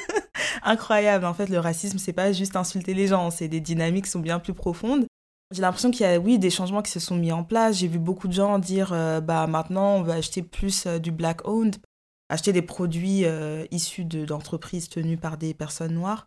[0.63, 1.25] Incroyable.
[1.25, 4.21] En fait, le racisme, c'est pas juste insulter les gens, c'est des dynamiques qui sont
[4.21, 5.07] bien plus profondes.
[5.53, 7.79] J'ai l'impression qu'il y a, oui, des changements qui se sont mis en place.
[7.79, 11.13] J'ai vu beaucoup de gens dire, euh, bah maintenant, on va acheter plus euh, du
[11.13, 11.77] black owned,
[12.29, 16.27] acheter des produits euh, issus d'entreprises tenues par des personnes noires.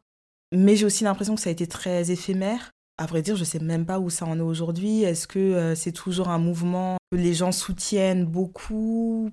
[0.56, 2.72] Mais j'ai aussi l'impression que ça a été très éphémère.
[2.98, 5.04] À vrai dire, je sais même pas où ça en est aujourd'hui.
[5.04, 9.30] Est-ce que c'est toujours un mouvement que les gens soutiennent beaucoup?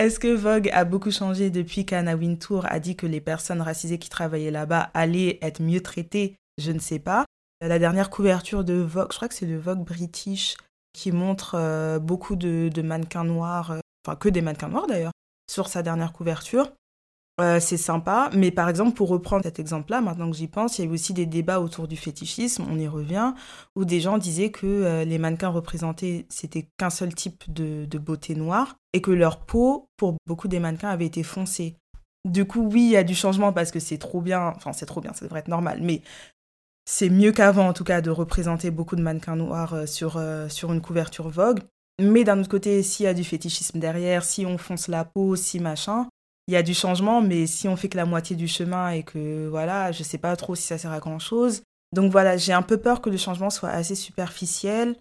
[0.00, 3.98] Est-ce que Vogue a beaucoup changé depuis qu'Anna Wintour a dit que les personnes racisées
[3.98, 6.36] qui travaillaient là-bas allaient être mieux traitées?
[6.56, 7.26] Je ne sais pas.
[7.60, 10.56] La dernière couverture de Vogue, je crois que c'est le Vogue British,
[10.94, 15.12] qui montre euh, beaucoup de, mannequins noirs, euh, enfin que des mannequins noirs d'ailleurs,
[15.50, 16.72] sur sa dernière couverture.
[17.40, 20.84] Euh, c'est sympa, mais par exemple, pour reprendre cet exemple-là, maintenant que j'y pense, il
[20.84, 23.32] y a eu aussi des débats autour du fétichisme, on y revient,
[23.76, 28.76] où des gens disaient que les mannequins représentés, c'était qu'un seul type de, beauté noire,
[28.92, 31.76] et que leur peau, pour beaucoup des mannequins, avait été foncée.
[32.28, 34.86] Du coup, oui, il y a du changement parce que c'est trop bien, enfin c'est
[34.86, 36.02] trop bien, ça devrait être normal, mais
[36.84, 40.48] c'est mieux qu'avant, en tout cas, de représenter beaucoup de mannequins noirs euh, sur, euh,
[40.48, 41.60] sur une couverture Vogue.
[42.00, 45.36] Mais d'un autre côté, s'il y a du fétichisme derrière, si on fonce la peau,
[45.36, 46.08] si machin,
[46.48, 49.02] il y a du changement, mais si on fait que la moitié du chemin et
[49.02, 51.62] que, voilà, je sais pas trop si ça sert à grand chose,
[51.92, 54.96] Donc voilà, j'ai un peu peur que le changement soit assez superficiel.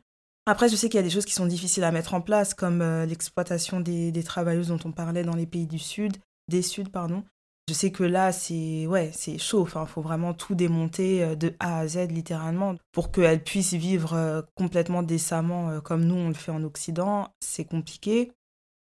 [0.49, 2.55] Après, je sais qu'il y a des choses qui sont difficiles à mettre en place,
[2.55, 6.17] comme euh, l'exploitation des, travailleuses dont on parlait dans les pays du Sud,
[6.47, 7.23] des Sud, pardon.
[7.67, 9.61] Je sais que là, c'est ouais, c'est chaud.
[9.61, 14.13] Enfin, faut vraiment tout démonter euh, de A à Z, littéralement, pour qu'elles puissent vivre
[14.13, 17.31] euh, complètement décemment comme nous, on le fait en Occident.
[17.39, 18.31] C'est compliqué.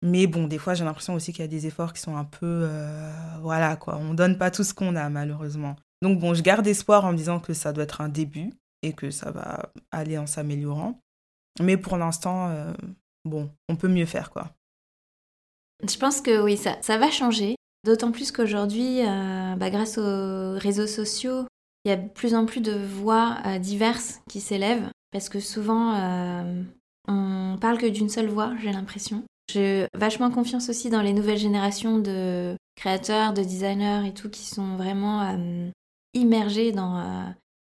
[0.03, 2.25] Mais bon, des fois, j'ai l'impression aussi qu'il y a des efforts qui sont un
[2.25, 2.69] peu...
[3.41, 3.97] voilà, quoi.
[3.97, 5.77] On donne pas tout ce qu'on a, malheureusement.
[6.03, 8.93] Donc bon, je garde espoir en me disant que ça doit être un début et
[8.93, 11.01] que ça va aller en s'améliorant.
[11.61, 12.73] Mais pour l'instant, euh,
[13.25, 14.51] bon, on peut mieux faire quoi.
[15.87, 17.57] Je pense que oui, ça, ça va changer.
[17.85, 21.47] D'autant plus qu'aujourd'hui, euh, bah, grâce aux réseaux sociaux,
[21.85, 24.91] il y a de plus en plus de voix euh, diverses qui s'élèvent.
[25.13, 25.95] Parce que souvent,
[27.09, 29.25] on parle que d'une seule voix, j'ai l'impression.
[29.51, 34.45] J'ai vachement confiance aussi dans les nouvelles générations de créateurs, de designers et tout, qui
[34.45, 35.37] sont vraiment
[36.17, 37.25] immergé dans euh,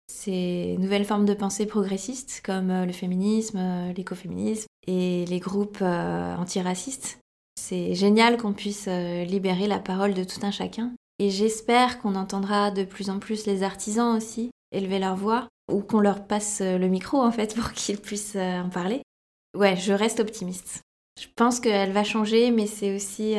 [0.08, 5.82] ces nouvelles formes de pensée progressistes comme euh, le féminisme, euh, l'écoféminisme et les groupes
[5.82, 7.20] antiracistes.
[7.58, 10.92] C'est génial qu'on puisse libérer la parole de tout un chacun.
[11.18, 15.82] Et j'espère qu'on entendra de plus en plus les artisans aussi élever leur voix ou
[15.82, 19.02] qu'on leur passe le micro en fait pour qu'ils puissent en parler.
[19.54, 20.80] Ouais, je reste optimiste.
[21.20, 23.36] Je pense qu'elle va changer, mais c'est aussi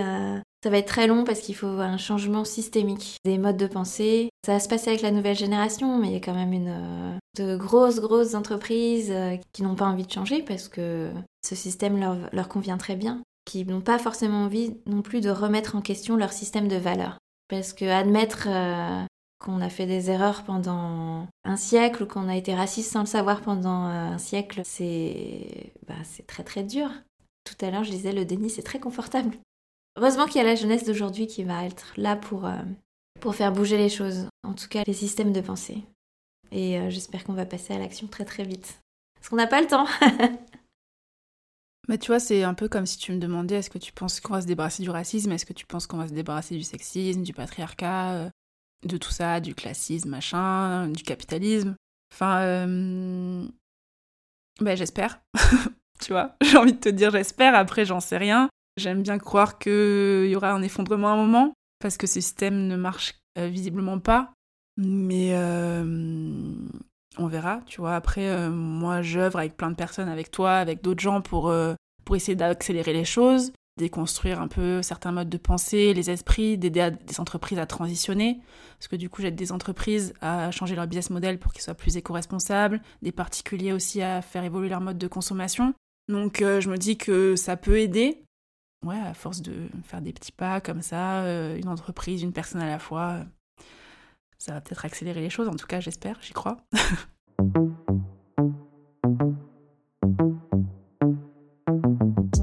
[0.63, 4.29] ça va être très long parce qu'il faut un changement systémique des modes de pensée.
[4.45, 6.69] Ça va se passer avec la nouvelle génération, mais il y a quand même une,
[6.69, 11.11] euh, de grosses, grosses entreprises euh, qui n'ont pas envie de changer parce que
[11.43, 11.99] ce système
[12.31, 16.15] leur, convient très bien, qui n'ont pas forcément envie non plus de remettre en question
[16.15, 17.17] leur système de valeurs.
[17.47, 19.03] Parce que admettre euh,
[19.43, 23.07] qu'on a fait des erreurs pendant un siècle ou qu'on a été raciste sans le
[23.07, 25.95] savoir pendant un siècle, c'est bah,
[26.27, 26.91] très très dur.
[27.43, 29.37] Tout à l'heure, je disais, le déni, c'est très confortable.
[29.97, 32.61] Heureusement qu'il y a la jeunesse d'aujourd'hui qui va être là pour, euh,
[33.19, 35.83] pour faire bouger les choses, en tout cas les systèmes de pensée.
[36.51, 38.79] Et euh, j'espère qu'on va passer à l'action très très vite.
[39.15, 39.87] Parce qu'on n'a pas le temps.
[41.87, 44.19] Mais tu vois, c'est un peu comme si tu me demandais est-ce que tu penses
[44.19, 45.31] qu'on va se débarrasser du racisme?
[45.31, 48.29] Est-ce que tu penses qu'on va se débarrasser du sexisme, du patriarcat, euh,
[48.85, 51.75] de tout ça, du classisme, machin, du capitalisme?
[52.13, 52.45] Enfin,
[54.59, 55.21] ben j'espère.
[56.01, 58.49] tu vois, j'ai envie de te dire j'espère, après j'en sais rien.
[58.77, 62.67] J'aime bien croire qu'il y aura un effondrement à un moment, parce que ce système
[62.67, 64.33] ne marche euh, visiblement pas.
[64.77, 66.53] Mais euh,
[67.17, 67.95] on verra, tu vois.
[67.95, 71.53] Après, euh, moi, j'œuvre avec plein de personnes, avec toi, avec d'autres gens, pour,
[72.05, 76.91] pour essayer d'accélérer les choses, déconstruire un peu certains modes de pensée, les esprits, d'aider
[77.05, 78.39] des entreprises à transitionner.
[78.77, 81.73] Parce que du coup, j'aide des entreprises à changer leur business model pour qu'ils soient
[81.73, 85.73] plus éco-responsables, des particuliers aussi à faire évoluer leur mode de consommation.
[86.07, 88.23] Donc, je me dis que ça peut aider,
[88.85, 92.61] ouais, à force de faire des petits pas comme ça, euh, une entreprise, une personne
[92.61, 93.19] à la fois,
[94.37, 95.47] ça va peut-être accélérer les choses.
[95.47, 96.57] En tout cas, j'espère, j'y crois.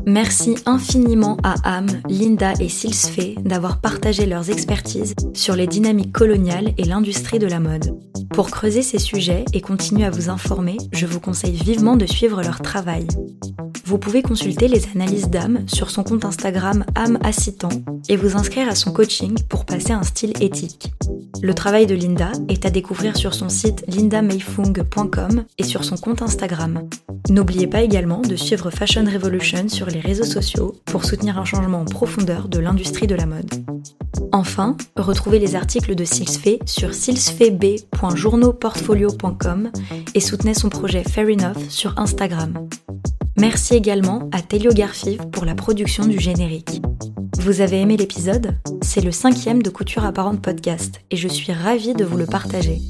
[0.09, 6.73] Merci infiniment à Am, Linda et Silsfe d'avoir partagé leurs expertises sur les dynamiques coloniales
[6.79, 7.95] et l'industrie de la mode.
[8.31, 12.43] Pour creuser ces sujets et continuer à vous informer, je vous conseille vivement de suivre
[12.43, 13.07] leur travail.
[13.89, 17.71] Vous pouvez consulter les analyses d'âme sur son compte Instagram âme Assitan
[18.11, 20.93] et vous inscrire à son coaching pour passer un style éthique.
[21.41, 26.21] Le travail de Linda est à découvrir sur son site lindameifung.com et sur son compte
[26.21, 26.87] Instagram.
[27.31, 31.81] N'oubliez pas également de suivre Fashion Revolution sur les réseaux sociaux pour soutenir un changement
[31.81, 33.51] en profondeur de l'industrie de la mode.
[34.33, 39.71] Enfin, retrouvez les articles de Silsfe sur silsfeb.journauportfolio.com
[40.15, 42.69] et soutenez son projet Fair Enough sur Instagram.
[43.41, 46.83] Merci également à Telio Garfiv pour la production du générique.
[47.39, 48.57] Vous avez aimé l'épisode?
[48.83, 52.81] C'est le cinquième de Couture Apparente Podcast et je suis ravie de vous le partager.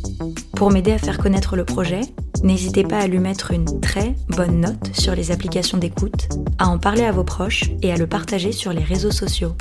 [0.57, 2.01] Pour m'aider à faire connaître le projet,
[2.43, 6.29] n'hésitez pas à lui mettre une très bonne note sur les applications d'écoute,
[6.59, 9.55] à en parler à vos proches et à le partager sur les réseaux sociaux.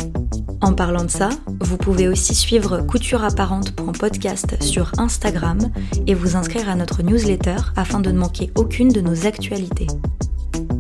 [0.62, 1.30] En parlant de ça,
[1.60, 5.70] vous pouvez aussi suivre Couture Apparente podcast sur Instagram
[6.08, 9.88] et vous inscrire à notre newsletter afin de ne manquer aucune de nos actualités.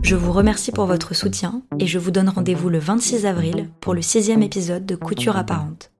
[0.03, 3.93] Je vous remercie pour votre soutien et je vous donne rendez-vous le 26 avril pour
[3.93, 5.91] le sixième épisode de Couture apparente.